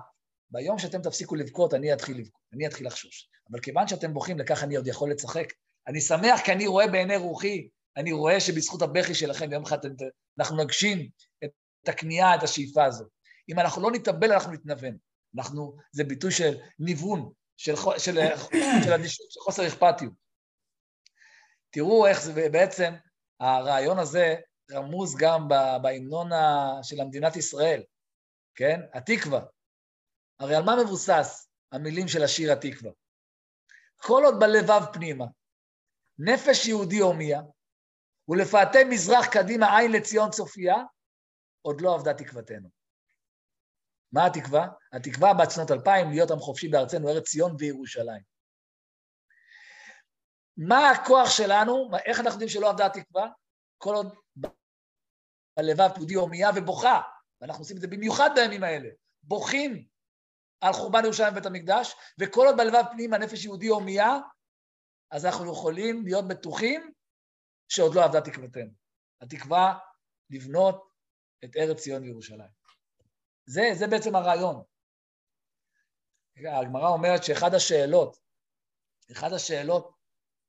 [0.49, 3.29] ביום שאתם תפסיקו לבכות, אני אתחיל לבכות, אני אתחיל לחשוש.
[3.51, 5.47] אבל כיוון שאתם בוכים, לכך אני עוד יכול לשחק.
[5.87, 9.77] אני שמח כי אני רואה בעיני רוחי, אני רואה שבזכות הבכי שלכם, יום אחד
[10.39, 11.09] אנחנו נגשים
[11.45, 13.14] את הכניעה, את השאיפה הזאת.
[13.49, 14.97] אם אנחנו לא נתאבל, אנחנו נתנוון.
[15.37, 18.15] אנחנו, זה ביטוי של ניוון, של, של,
[18.83, 20.13] של אדישות, של חוסר אכפתיות.
[21.69, 22.93] תראו איך זה בעצם,
[23.39, 24.35] הרעיון הזה
[24.71, 25.47] רמוז גם
[25.81, 26.29] בהמנון
[26.83, 27.83] של המדינת ישראל,
[28.55, 28.79] כן?
[28.93, 29.45] התקווה.
[30.39, 32.91] הרי על מה מבוסס המילים של השיר התקווה?
[33.95, 35.25] כל עוד בלבב פנימה,
[36.19, 37.41] נפש יהודי הומיה,
[38.29, 40.75] ולפאתי מזרח קדימה עין לציון צופיה,
[41.61, 42.74] עוד לא עבדה תקוותנו.
[44.15, 44.67] מה התקווה?
[44.93, 48.21] התקווה בת שנות אלפיים, להיות עם חופשי בארצנו, ארץ ציון וירושלים.
[50.57, 51.89] מה הכוח שלנו?
[52.05, 53.27] איך אנחנו יודעים שלא עבדה התקווה?
[53.77, 54.15] כל עוד
[55.57, 57.01] בלבב פודי הומייה ובוכה,
[57.41, 58.89] ואנחנו עושים את זה במיוחד בימים האלה,
[59.23, 59.87] בוכים
[60.61, 64.17] על חורבן ירושלים ובית המקדש, וכל עוד בלבב פנים הנפש יהודי הומייה,
[65.11, 66.91] אז אנחנו יכולים להיות בטוחים
[67.69, 68.71] שעוד לא עבדה תקוותנו.
[69.21, 69.77] התקווה
[70.29, 70.89] לבנות
[71.43, 72.64] את ארץ ציון וירושלים.
[73.45, 74.63] זה, זה בעצם הרעיון.
[76.37, 78.17] הגמרא אומרת שאחד השאלות,
[79.11, 79.95] אחד השאלות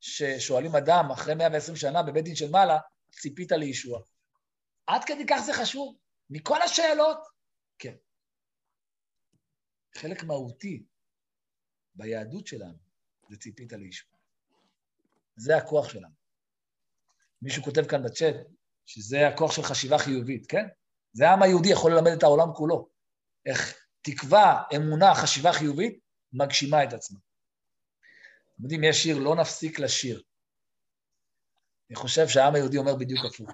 [0.01, 2.79] ששואלים אדם אחרי 120 שנה בבית דין של מעלה,
[3.11, 4.01] ציפית לישוע.
[4.87, 5.97] עד כדי כך זה חשוב?
[6.31, 7.19] מכל השאלות?
[7.79, 7.95] כן.
[9.97, 10.85] חלק מהותי
[11.95, 12.79] ביהדות שלנו
[13.31, 14.11] זה ציפית לישוע.
[15.37, 16.15] זה הכוח שלנו.
[17.43, 18.35] מישהו כותב כאן בצ'אט
[18.87, 20.67] שזה הכוח של חשיבה חיובית, כן?
[21.17, 22.89] זה העם היהודי יכול ללמד את העולם כולו.
[23.47, 25.99] איך תקווה, אמונה, חשיבה חיובית,
[26.33, 27.19] מגשימה את עצמה.
[28.55, 30.23] אתם יודעים, יש שיר, לא נפסיק לשיר.
[31.91, 33.51] אני חושב שהעם היהודי אומר בדיוק הפוך.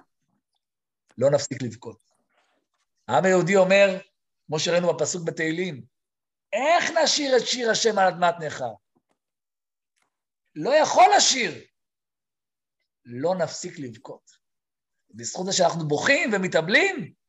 [1.17, 1.99] לא נפסיק לבכות.
[3.07, 3.99] העם היהודי אומר,
[4.47, 5.85] כמו שראינו בפסוק בתהילים,
[6.53, 8.73] איך נשיר את שיר השם על אדמת נכר?
[10.55, 11.63] לא יכול לשיר.
[13.05, 14.31] לא נפסיק לבכות.
[15.09, 17.22] בזכות זה שאנחנו בוכים ומתאבלים,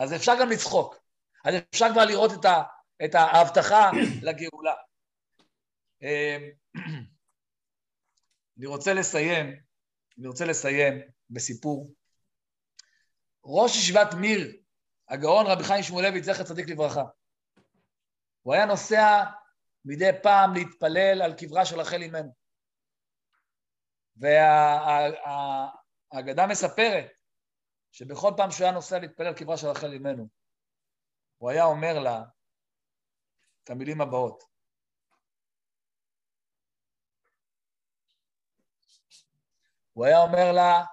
[0.00, 0.96] אז אפשר גם לצחוק.
[1.44, 2.62] אז אפשר כבר לראות את, ה,
[3.04, 3.90] את ההבטחה
[4.26, 4.74] לגאולה.
[6.02, 6.50] אמ,
[8.58, 9.46] אני רוצה לסיים,
[10.18, 11.90] אני רוצה לסיים בסיפור.
[13.44, 14.56] ראש ישיבת מיר,
[15.08, 17.04] הגאון רבי חיים שמואלביץ, זכר צדיק לברכה,
[18.42, 19.24] הוא היה נוסע
[19.84, 22.34] מדי פעם להתפלל על קברה של רחל אימנו.
[26.12, 27.19] והאגדה מספרת
[27.92, 30.28] שבכל פעם שהוא היה נוסע להתפלל קברה של רחל אימנו,
[31.38, 32.22] הוא היה אומר לה
[33.64, 34.44] את המילים הבאות:
[39.92, 40.84] הוא היה אומר לה,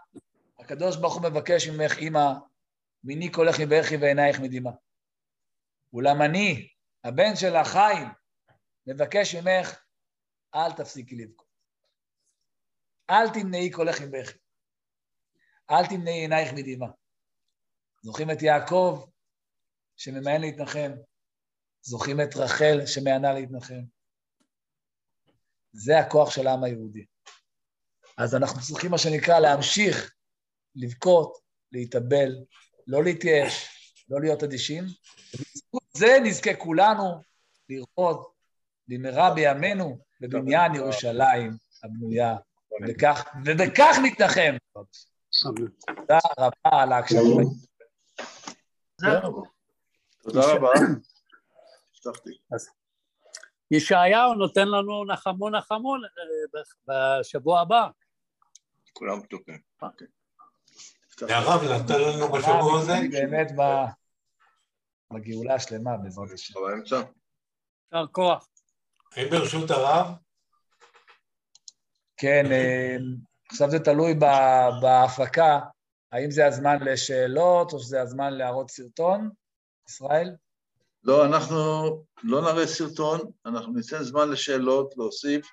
[0.59, 2.33] הקדוש ברוך הוא מבקש ממך, אמא,
[3.03, 4.73] מיני קולך מבכי ועינייך מדמעה.
[5.93, 6.69] אולם אני,
[7.03, 8.07] הבן של החיים,
[8.87, 9.83] מבקש ממך,
[10.55, 11.47] אל תפסיקי לבכות.
[13.09, 14.37] אל תמנעי קולך מבכי.
[15.71, 16.89] אל תמנעי עינייך מדמעה.
[18.01, 19.05] זוכרים את יעקב
[19.95, 20.91] שממאן להתנחם?
[21.81, 23.81] זוכרים את רחל שמענה להתנחם?
[25.71, 27.05] זה הכוח של העם היהודי.
[28.17, 30.13] אז אנחנו צריכים, מה שנקרא, להמשיך
[30.75, 31.37] לבכות,
[31.71, 32.35] להתאבל,
[32.87, 33.69] לא להתייאש,
[34.09, 34.83] לא להיות אדישים,
[35.33, 37.21] ובזכות זה נזכה כולנו
[37.69, 38.33] לראות
[38.87, 41.51] במהרה בימינו בבניין ירושלים
[41.83, 42.35] הבנויה,
[42.87, 44.55] וכך, ובכך נתנחם.
[45.41, 47.21] תודה רבה על ההקשבה.
[50.21, 50.69] תודה רבה.
[53.71, 56.01] ישעיהו נותן לנו נחמו נחמו אה,
[57.19, 57.87] בשבוע הבא.
[58.93, 59.59] כולם פתוחים.
[59.81, 60.07] אוקיי.
[61.21, 62.93] והרב נתן לנו בשבוע הזה.
[63.11, 63.47] באמת
[65.13, 66.53] בגאולה השלמה בעזרת השם.
[66.53, 67.01] באמצע.
[67.93, 68.47] יישר כוח.
[69.15, 70.07] האם ברשות הרב?
[72.17, 72.97] כן, אה,
[73.51, 74.13] עכשיו זה תלוי
[74.81, 75.59] בהפקה,
[76.11, 79.29] האם זה הזמן לשאלות או שזה הזמן להראות סרטון,
[79.89, 80.35] ישראל?
[81.03, 81.55] לא, אנחנו
[82.23, 85.47] לא נראה סרטון, אנחנו ניתן זמן לשאלות, להוסיף,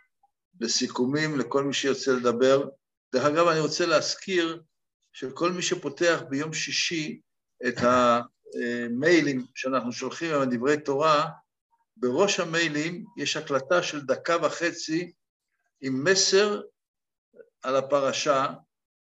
[0.60, 2.68] לסיכומים לכל מי שיוצא לדבר.
[3.14, 4.62] דרך אגב, אני רוצה להזכיר
[5.12, 7.20] שכל מי שפותח ביום שישי
[7.68, 11.30] את המיילים שאנחנו שולחים עם דברי תורה,
[11.96, 15.12] בראש המיילים יש הקלטה של דקה וחצי
[15.80, 16.60] עם מסר
[17.64, 18.46] על הפרשה,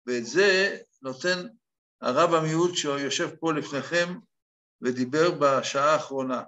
[0.07, 1.47] ואת זה נותן
[2.01, 4.19] הרב המיעוט שיושב פה לפניכם
[4.81, 6.43] ודיבר בשעה האחרונה.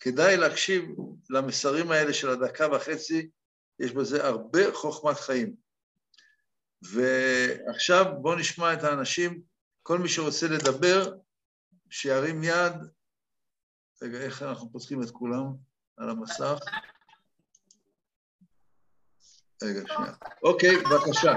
[0.00, 0.84] כדאי להקשיב
[1.30, 3.30] למסרים האלה של הדקה וחצי,
[3.80, 5.54] יש בזה הרבה חוכמת חיים.
[6.82, 9.40] ועכשיו בואו נשמע את האנשים,
[9.82, 11.14] כל מי שרוצה לדבר,
[11.90, 12.72] שירים יד.
[14.02, 15.44] רגע, איך אנחנו פותחים את כולם
[15.96, 16.58] על המסך?
[19.62, 20.12] רגע, שנייה.
[20.42, 21.34] אוקיי, בבקשה.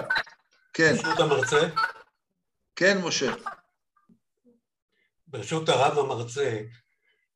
[0.73, 0.93] כן.
[0.95, 1.69] ברשות המרצה?
[2.75, 3.33] כן, משה.
[5.27, 6.61] ברשות הרב המרצה,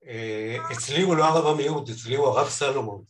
[0.07, 3.03] אה, אצלי הוא לא הרב המיעוט, אצלי הוא הרב סלומון.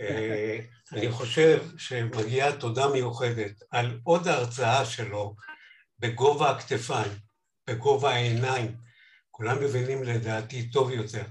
[0.00, 0.58] אה,
[0.92, 5.36] אני חושב שמגיעה תודה מיוחדת על עוד הרצאה שלו
[5.98, 7.12] בגובה הכתפיים,
[7.66, 8.76] בגובה העיניים.
[9.30, 11.24] כולם מבינים לדעתי טוב יותר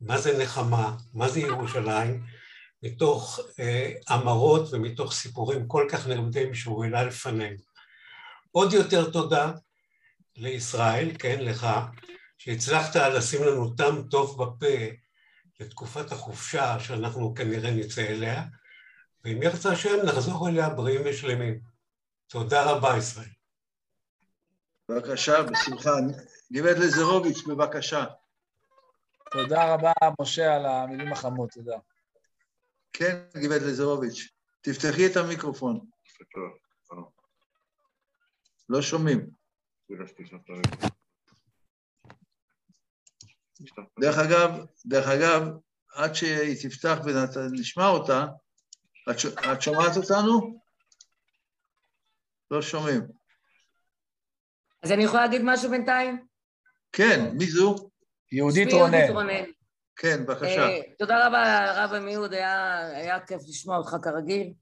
[0.00, 2.24] מה זה נחמה, מה זה ירושלים,
[2.84, 7.62] מתוך אה, אמרות ומתוך סיפורים כל כך נרמדים שהוא העלה לפנינו.
[8.50, 9.52] עוד יותר תודה
[10.36, 11.66] לישראל, כן, לך,
[12.38, 14.76] שהצלחת לשים לנו טעם טוב בפה
[15.60, 18.42] לתקופת החופשה שאנחנו כנראה נצא אליה,
[19.24, 21.60] ואם ירצה השם נחזור אליה בריאים ושלמים.
[22.26, 23.28] תודה רבה, ישראל.
[24.88, 25.90] בבקשה, בשמחה.
[26.52, 28.04] גברת לזרוביץ', בבקשה.
[29.32, 31.76] תודה רבה, משה, על המילים החמות, תודה.
[32.96, 34.28] כן, גברת לזרוביץ',
[34.60, 35.80] תפתחי את המיקרופון.
[38.68, 39.30] לא שומעים.
[44.00, 44.50] דרך אגב,
[44.86, 45.42] דרך אגב,
[45.94, 48.26] עד שהיא תפתח ונשמע אותה,
[49.10, 49.26] את, ש...
[49.26, 50.60] את שומעת אותנו?
[52.50, 53.00] לא שומעים.
[54.82, 56.26] אז אני יכולה להגיד משהו בינתיים?
[56.92, 57.90] כן, מי זו?
[58.32, 59.44] יהודית רונן.
[59.96, 60.68] כן, בבקשה.
[60.68, 64.52] Uh, תודה רבה, הרב עמיהוד, היה, היה כיף לשמוע אותך כרגיל,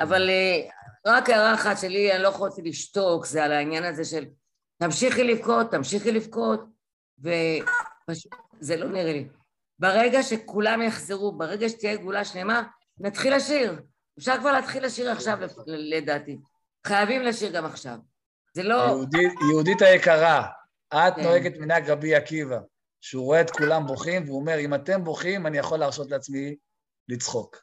[0.00, 0.72] אבל uh,
[1.06, 4.24] רק הערה אחת שלי, אני לא יכולתי לשתוק, זה על העניין הזה של
[4.78, 6.64] תמשיכי לבכות, תמשיכי לבכות,
[7.18, 9.28] ופשוט זה לא נראה לי.
[9.78, 12.62] ברגע שכולם יחזרו, ברגע שתהיה גאולה שלמה,
[13.00, 13.80] נתחיל לשיר.
[14.18, 16.38] אפשר כבר להתחיל לשיר עכשיו, לדעתי.
[16.86, 17.96] חייבים לשיר גם עכשיו.
[18.54, 18.74] זה לא...
[18.74, 20.46] יהודית, יהודית היקרה,
[20.94, 21.22] את כן.
[21.22, 22.58] נוהגת מנהג רבי עקיבא,
[23.00, 26.56] שהוא רואה את כולם בוכים, והוא אומר, אם אתם בוכים, אני יכול להרשות לעצמי
[27.08, 27.56] לצחוק.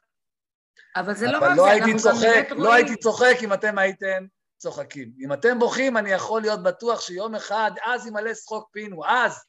[0.96, 4.26] אבל זה לא רק זה, לא הייתי צוחק, לא הייתי צוחק אם אתם הייתם
[4.56, 5.12] צוחקים.
[5.24, 9.44] אם אתם בוכים, אני יכול להיות בטוח שיום אחד, אז ימלא שחוק פינו, אז.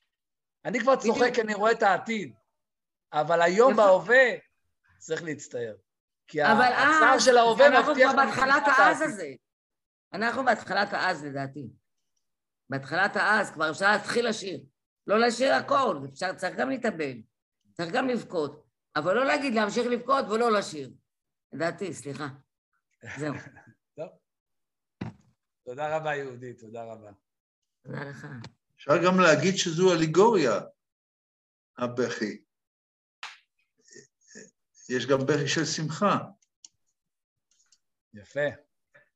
[0.66, 2.34] אני כבר צוחק כי אני רואה את העתיד.
[3.14, 4.26] אבל היום בהווה
[4.98, 5.76] צריך להצטער.
[6.28, 8.12] כי הצער של ההווה מבטיח...
[8.12, 9.28] אנחנו כבר בהתחלת האז הזה.
[10.14, 11.70] אנחנו בהתחלת האז לדעתי.
[12.70, 14.60] בהתחלת האז כבר אפשר להתחיל לשיר.
[15.08, 17.22] לא לשיר הכל, אפשר, צריך גם להתאבל,
[17.74, 20.91] צריך גם לבכות, אבל לא להגיד להמשיך לבכות ולא לשיר.
[21.53, 22.28] לדעתי, סליחה.
[23.20, 23.34] זהו.
[23.95, 24.08] טוב.
[25.66, 27.12] תודה רבה, יהודית, תודה רבה.
[27.84, 28.28] תודה לך.
[28.76, 30.60] אפשר גם להגיד שזו אליגוריה,
[31.78, 32.43] הבכי.
[34.89, 36.18] יש גם בכי של שמחה.
[38.14, 38.47] יפה,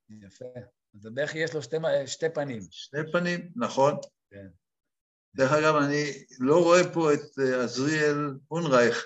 [0.09, 0.45] יפה.
[0.95, 2.61] אז הבכי יש לו שתי, שתי פנים.
[2.71, 3.95] שני פנים, נכון.
[4.29, 4.60] כן.
[5.35, 6.03] דרך אגב, אני
[6.39, 9.05] לא רואה פה את אה, עזריאל אונרייך.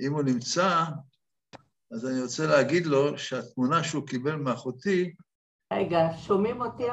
[0.00, 0.84] אם הוא נמצא,
[1.92, 5.14] אז אני רוצה להגיד לו שהתמונה שהוא קיבל מאחותי...
[5.72, 6.84] רגע, שומעים אותי?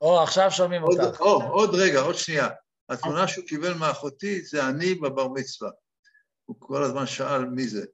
[0.00, 1.20] או, עכשיו שומעים אותך.
[1.20, 2.48] או, עוד רגע, עוד שנייה.
[2.88, 5.70] התמונה שהוא קיבל מאחותי זה אני בבר מצווה.
[6.44, 7.86] הוא כל הזמן שאל מי זה.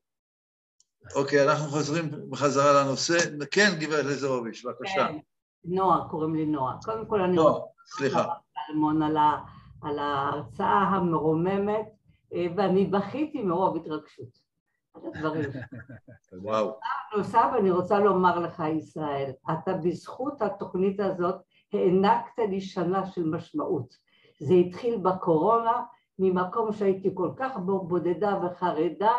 [1.15, 3.19] אוקיי, אנחנו חוזרים בחזרה לנושא.
[3.51, 5.09] כן, גברת לזרוביץ', בבקשה.
[5.09, 5.19] כן,
[5.65, 6.77] נועה, קוראים לי נועה.
[6.85, 7.37] קודם כל אני...
[7.37, 7.61] נועה,
[7.97, 8.25] סליחה.
[8.71, 9.39] אלמון על, ה,
[9.83, 11.87] על ההרצאה המרוממת,
[12.35, 14.51] אה, ואני בכיתי מרוב התרגשות.
[16.43, 16.79] וואו.
[17.17, 21.35] נוסף, אני רוצה לומר לך, ישראל, אתה בזכות התוכנית הזאת
[21.73, 23.95] הענקת לי שנה של משמעות.
[24.41, 25.83] זה התחיל בקורונה,
[26.19, 29.13] ממקום שהייתי כל כך בודדה וחרדה,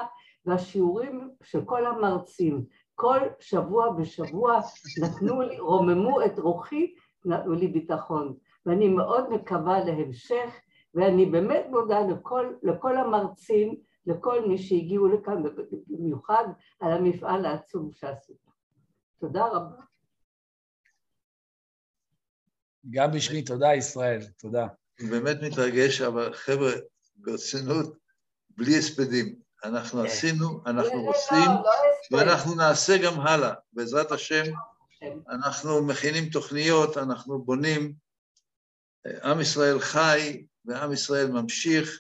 [0.46, 4.60] והשיעורים של כל המרצים, כל שבוע ושבוע
[5.04, 6.94] נתנו לי, רוממו את רוחי,
[7.26, 8.38] נתנו לי ביטחון.
[8.66, 10.50] ואני מאוד מקווה להמשך,
[10.96, 15.44] ואני באמת מודה לכל, לכל המרצים, לכל מי שהגיעו לכאן,
[15.88, 16.44] במיוחד
[16.80, 18.38] על המפעל העצום שעשית.
[19.20, 19.82] תודה רבה.
[22.90, 24.68] גם בשמי, תודה ישראל, תודה.
[25.00, 26.72] אני באמת מתרגש, אבל חבר'ה,
[27.16, 27.98] ברצינות,
[28.50, 29.36] בלי הספדים.
[29.64, 30.06] אנחנו כן.
[30.06, 31.52] עשינו, אנחנו לא, עושים,
[32.12, 33.54] לא ואנחנו נעשה גם הלאה.
[33.74, 34.44] בעזרת השם.
[35.30, 37.94] אנחנו מכינים תוכניות, אנחנו בונים.
[39.24, 42.00] עם ישראל חי ועם ישראל ממשיך,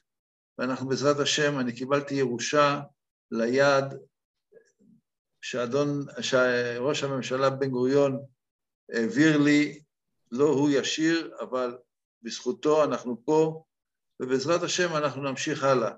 [0.58, 2.82] ואנחנו בעזרת השם, אני קיבלתי ירושה
[3.32, 3.86] ליד
[5.42, 8.26] שאדון, שראש הממשלה בן גוריון
[8.94, 9.84] העביר לי,
[10.32, 11.78] לא הוא ישיר, אבל
[12.22, 13.64] בזכותו אנחנו פה,
[14.20, 15.92] ובעזרת השם אנחנו נמשיך הלאה.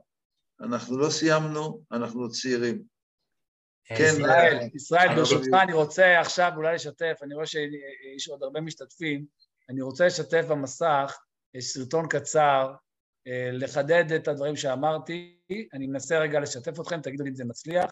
[0.62, 2.93] אנחנו לא סיימנו, אנחנו צעירים.
[3.86, 9.26] כן, ישראל, ישראל, ברשותך אני רוצה עכשיו אולי לשתף, אני רואה שיש עוד הרבה משתתפים,
[9.70, 11.18] אני רוצה לשתף במסך
[11.60, 12.74] סרטון קצר,
[13.28, 15.38] אה, לחדד את הדברים שאמרתי,
[15.74, 17.90] אני מנסה רגע לשתף אתכם, תגידו לי אם זה מצליח.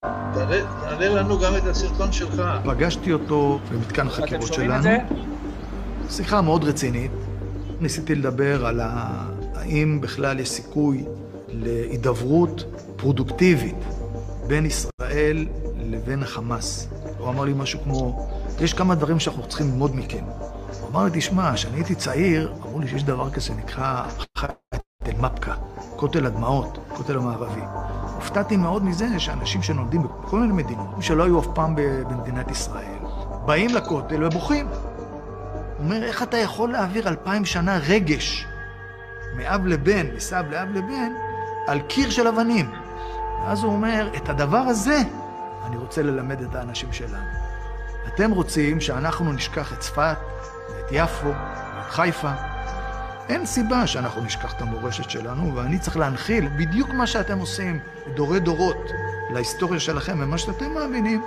[0.00, 2.42] תעלה לנו גם את הסרטון שלך.
[2.64, 4.88] פגשתי אותו במתקן החקירות שלנו.
[6.10, 7.10] שיחה מאוד רצינית.
[7.80, 8.80] ניסיתי לדבר על
[9.54, 11.04] האם בכלל יש סיכוי
[11.48, 12.64] להידברות
[12.96, 13.97] פרודוקטיבית
[14.48, 15.46] בין ישראל
[15.76, 16.88] לבין החמאס.
[17.18, 18.28] הוא אמר לי משהו כמו,
[18.60, 20.24] יש כמה דברים שאנחנו צריכים ללמוד מכם.
[20.80, 24.04] הוא אמר לי, תשמע, כשאני הייתי צעיר, אמרו לי שיש דבר כזה שנקרא
[25.06, 25.54] אל-מפקה,
[25.96, 27.60] כותל הדמעות, כותל המערבי.
[28.14, 32.98] הופתעתי מאוד מזה שאנשים שנולדים בכל מיני מדינות, שלא היו אף פעם במדינת ישראל,
[33.46, 34.66] באים לכותל ובוכים.
[34.68, 38.46] הוא אומר, איך אתה יכול להעביר אלפיים שנה רגש
[39.36, 41.12] מאב לבן, מסב לאב לבן,
[41.66, 42.87] על קיר של אבנים?
[43.42, 45.02] ואז הוא אומר, את הדבר הזה
[45.66, 47.26] אני רוצה ללמד את האנשים שלנו.
[48.14, 50.16] אתם רוצים שאנחנו נשכח את צפת,
[50.70, 52.30] ואת יפו, ואת חיפה,
[53.28, 57.78] אין סיבה שאנחנו נשכח את המורשת שלנו, ואני צריך להנחיל בדיוק מה שאתם עושים,
[58.14, 58.90] דורי דורות,
[59.30, 61.22] להיסטוריה שלכם ומה שאתם מאמינים,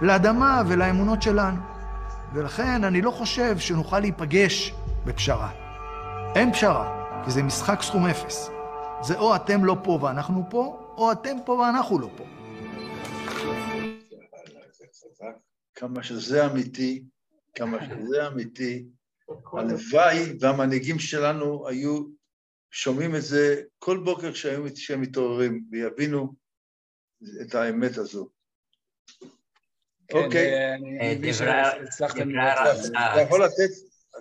[0.00, 1.60] לאדמה ולאמונות שלנו.
[2.32, 5.48] ולכן אני לא חושב שנוכל להיפגש בפשרה.
[6.34, 8.50] אין פשרה, כי זה משחק סכום אפס.
[9.02, 12.24] זה או אתם לא פה ואנחנו פה, או אתם פה ואנחנו לא פה.
[15.74, 17.04] כמה שזה אמיתי,
[17.54, 18.86] כמה שזה אמיתי,
[19.52, 22.06] הלוואי והמנהיגים שלנו היו
[22.70, 26.34] שומעים את זה כל בוקר כשהם מתעוררים ויבינו
[27.42, 28.28] את האמת הזו.
[30.08, 30.50] כן, אוקיי.
[31.16, 32.28] מבין שהצלחתם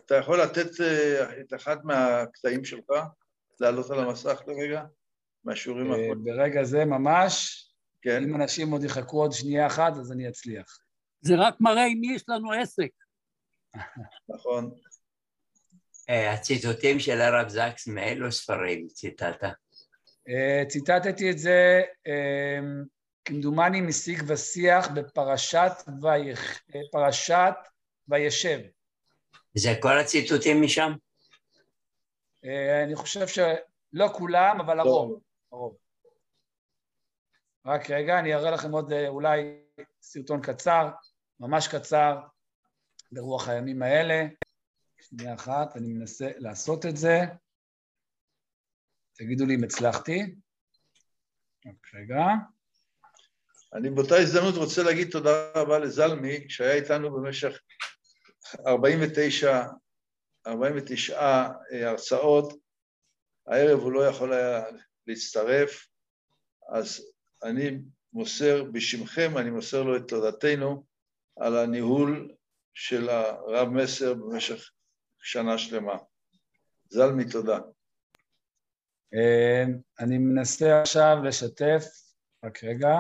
[0.06, 2.90] אתה יכול לתת אה, את אחד מהקטעים שלך,
[3.60, 4.84] לעלות על המסך לרגע,
[5.44, 6.24] מהשיעורים אה, האחרונים?
[6.24, 7.66] ברגע זה ממש,
[8.02, 8.24] כן.
[8.24, 10.80] אם אנשים עוד יחכו עוד שנייה אחת, אז אני אצליח.
[11.22, 12.90] זה רק מראה עם מי יש לנו עסק.
[14.30, 14.72] נכון.
[16.10, 19.44] אה, הציטוטים של הרב זקס, מאילו ספרים ציטטת?
[20.30, 21.82] אה, ציטטתי את זה,
[23.26, 25.72] כמדומני משיג ושיח בפרשת
[26.02, 26.62] ויח,
[26.92, 27.54] פרשת
[28.08, 28.60] וישב.
[29.54, 30.92] זה כל הציטוטים משם?
[32.84, 35.20] אני חושב שלא כולם, אבל הרוב.
[35.52, 35.78] הרוב.
[37.66, 39.62] רק רגע, אני אראה לכם עוד אולי
[40.02, 40.90] סרטון קצר,
[41.40, 42.20] ממש קצר,
[43.12, 44.26] ברוח הימים האלה.
[45.02, 47.20] שנייה אחת, אני מנסה לעשות את זה.
[49.14, 50.36] תגידו לי אם הצלחתי.
[51.66, 52.24] רק רגע.
[53.74, 57.60] אני באותה הזדמנות רוצה להגיד תודה רבה לזלמי, שהיה איתנו במשך
[58.68, 59.64] 49,
[60.48, 62.54] 49 הרצאות.
[63.48, 64.64] הערב הוא לא יכול היה
[65.10, 65.88] להצטרף,
[66.70, 67.12] אז
[67.44, 67.80] אני
[68.14, 70.86] מוסר בשמכם, אני מוסר לו את תודתנו
[71.36, 72.36] על הניהול
[72.74, 74.72] של הרב מסר במשך
[75.22, 75.98] שנה שלמה.
[76.90, 77.60] זלמי, תודה.
[79.14, 79.64] אה,
[80.00, 81.84] אני מנסה עכשיו לשתף,
[82.44, 82.96] רק רגע.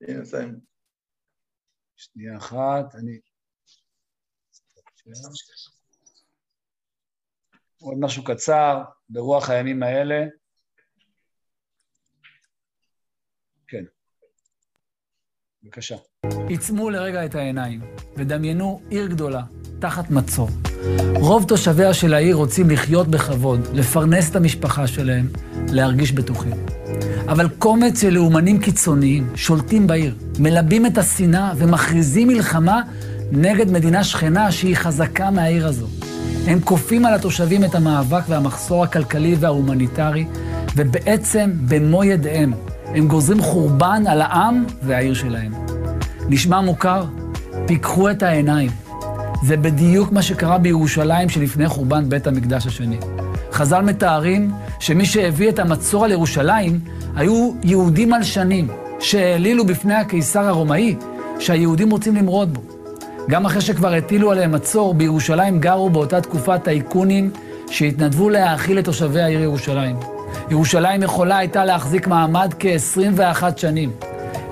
[0.00, 0.60] בינתיים.
[1.96, 3.20] שנייה אחת, אני...
[7.84, 10.24] עוד משהו קצר, ברוח הימים האלה.
[13.68, 13.84] כן.
[15.62, 15.96] בבקשה.
[16.48, 17.80] עיצמו לרגע את העיניים
[18.16, 19.42] ודמיינו עיר גדולה,
[19.78, 20.48] תחת מצור.
[21.14, 25.28] רוב תושביה של העיר רוצים לחיות בכבוד, לפרנס את המשפחה שלהם,
[25.72, 26.66] להרגיש בטוחים.
[27.28, 32.82] אבל קומץ של לאומנים קיצוניים שולטים בעיר, מלבים את השנאה ומכריזים מלחמה
[33.32, 36.03] נגד מדינה שכנה שהיא חזקה מהעיר הזו.
[36.46, 40.24] הם כופים על התושבים את המאבק והמחסור הכלכלי וההומניטרי,
[40.76, 42.52] ובעצם במו ידיהם
[42.86, 45.52] הם גוזרים חורבן על העם והעיר שלהם.
[46.28, 47.04] נשמע מוכר?
[47.66, 48.70] פיקחו את העיניים.
[49.42, 52.98] זה בדיוק מה שקרה בירושלים שלפני חורבן בית המקדש השני.
[53.52, 56.80] חז"ל מתארים שמי שהביא את המצור על ירושלים
[57.16, 58.68] היו יהודים מלשנים,
[59.00, 60.96] שהעלילו בפני הקיסר הרומאי
[61.38, 62.73] שהיהודים רוצים למרוד בו.
[63.28, 67.30] גם אחרי שכבר הטילו עליהם מצור, בירושלים גרו באותה תקופה טייקונים
[67.70, 69.96] שהתנדבו להאכיל את תושבי העיר ירושלים.
[70.50, 73.90] ירושלים יכולה הייתה להחזיק מעמד כ-21 שנים.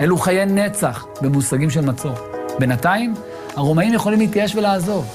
[0.00, 2.12] אלו חיי נצח במושגים של מצור.
[2.58, 3.14] בינתיים,
[3.56, 5.06] הרומאים יכולים להתייאש ולעזוב.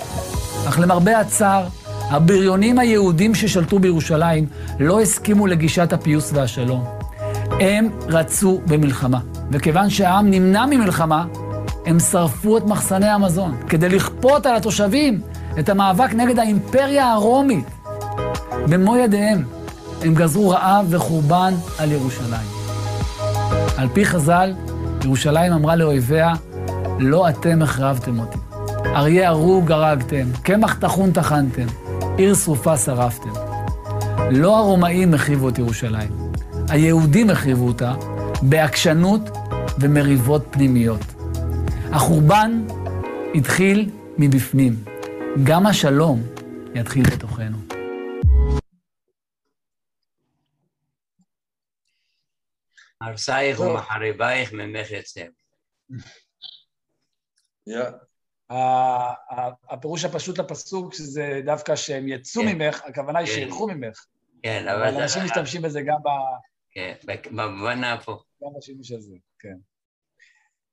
[0.68, 1.68] אך למרבה הצער,
[2.10, 4.46] הבריונים היהודים ששלטו בירושלים
[4.80, 6.84] לא הסכימו לגישת הפיוס והשלום.
[7.60, 9.20] הם רצו במלחמה,
[9.52, 11.26] וכיוון שהעם נמנע ממלחמה,
[11.88, 15.22] הם שרפו את מחסני המזון, כדי לכפות על התושבים
[15.60, 17.66] את המאבק נגד האימפריה הרומית.
[18.70, 19.44] במו ידיהם
[20.02, 22.48] הם גזרו רעב וחורבן על ירושלים.
[23.78, 24.54] על פי חז"ל,
[25.04, 26.34] ירושלים אמרה לאויביה,
[27.00, 28.38] לא אתם החרבתם אותי.
[28.86, 31.66] אריה הרוג הרגתם, קמח טחון טחנתם,
[32.18, 33.30] עיר שרופה שרפתם.
[34.32, 36.10] לא הרומאים החריבו את ירושלים,
[36.70, 37.94] היהודים החריבו אותה
[38.42, 39.30] בעקשנות
[39.80, 41.17] ומריבות פנימיות.
[41.98, 42.52] החורבן
[43.36, 44.74] התחיל מבפנים,
[45.48, 46.20] גם השלום
[46.76, 47.58] יתחיל בתוכנו.
[53.02, 55.26] הרסייך ומחריבייך ממך יצא.
[59.70, 62.48] הפירוש הפשוט לפסוק, שזה דווקא שהם יצאו כן.
[62.56, 63.34] ממך, הכוונה היא כן.
[63.34, 64.06] שילכו ממך.
[64.44, 64.68] כן.
[64.68, 66.08] אבל אנשים משתמשים בזה גם ב...
[66.72, 66.94] כן,
[67.26, 68.26] במובן ההפוך.
[68.44, 69.58] גם בשימוש הזה, כן.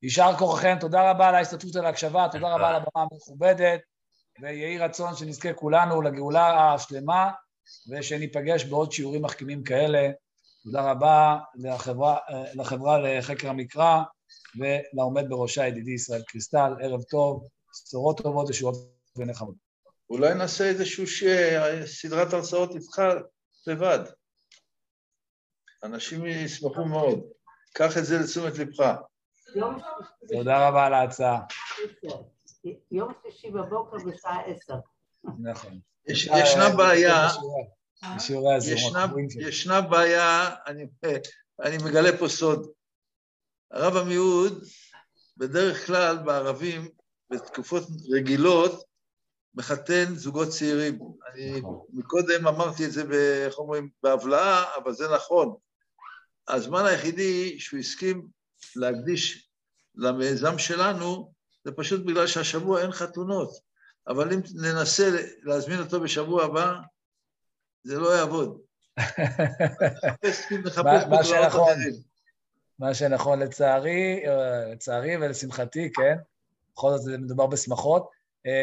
[0.03, 3.81] יישר כוחכם, תודה רבה על ההשתתפות על ההקשבה, תודה רבה על הבמה המכובדת,
[4.43, 7.31] ויהי רצון שנזכה כולנו לגאולה השלמה,
[7.91, 10.11] ושניפגש בעוד שיעורים מחכימים כאלה.
[10.65, 12.19] תודה רבה לחברה,
[12.55, 14.03] לחברה לחקר המקרא
[14.59, 18.77] ולעומד בראשה ידידי ישראל קריסטל, ערב טוב, בשורות טובות ושורות
[19.19, 19.55] ונחמות.
[20.11, 21.25] אולי נעשה איזשהו ש...
[21.85, 23.03] סדרת הרצאות איתך
[23.67, 23.99] לבד.
[25.85, 27.21] אנשים ישמחו מאוד.
[27.75, 28.97] קח את זה לתשומת לבך.
[30.29, 31.41] תודה רבה על ההצעה.
[32.91, 34.75] יום שלישי בבוקר בשעה עשר.
[35.39, 35.81] נכון.
[36.09, 37.29] ישנה בעיה,
[39.41, 40.55] ישנה בעיה,
[41.63, 42.71] אני מגלה פה סוד.
[43.71, 44.65] הרב עמיהוד,
[45.37, 46.89] בדרך כלל בערבים,
[47.31, 48.85] בתקופות רגילות,
[49.55, 50.99] מחתן זוגות צעירים.
[51.33, 51.81] אני נכון.
[51.93, 53.03] מקודם אמרתי את זה,
[53.47, 55.57] איך אומרים, בהבלעה, אבל זה נכון.
[56.49, 58.29] הזמן היחידי שהוא הסכים
[58.77, 59.44] להקדיש
[59.97, 61.33] למיזם שלנו,
[61.65, 63.51] זה פשוט בגלל שהשבוע אין חתונות.
[64.09, 65.11] אבל אם ננסה
[65.43, 66.73] להזמין אותו בשבוע הבא,
[67.85, 68.61] זה לא יעבוד.
[70.65, 71.95] נחפש אחרים.
[72.79, 74.23] מה שנכון לצערי,
[74.73, 76.17] לצערי ולשמחתי, כן,
[76.73, 78.11] בכל זאת מדובר בשמחות.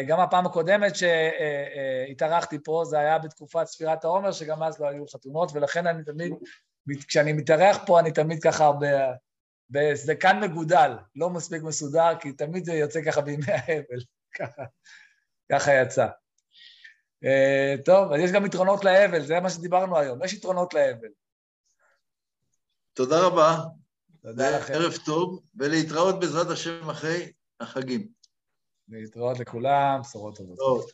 [0.06, 5.50] גם הפעם הקודמת שהתארחתי פה, זה היה בתקופת ספירת העומר, שגם אז לא היו חתונות,
[5.54, 6.32] ולכן אני תמיד,
[7.08, 8.70] כשאני מתארח פה, אני תמיד ככה
[9.72, 14.00] בזדקן מגודל, לא מספיק מסודר, כי תמיד זה יוצא ככה בימי האבל,
[14.38, 14.62] ככה,
[15.52, 16.06] ככה יצא.
[17.24, 21.08] Uh, טוב, אז יש גם יתרונות לאבל, זה מה שדיברנו היום, יש יתרונות לאבל.
[22.94, 23.58] תודה רבה.
[24.22, 24.74] תודה לכם.
[24.74, 28.08] ערב טוב, ולהתראות בעזרת השם אחרי החגים.
[28.88, 30.58] להתראות לכולם, בשורות טובות.
[30.58, 30.86] טוב.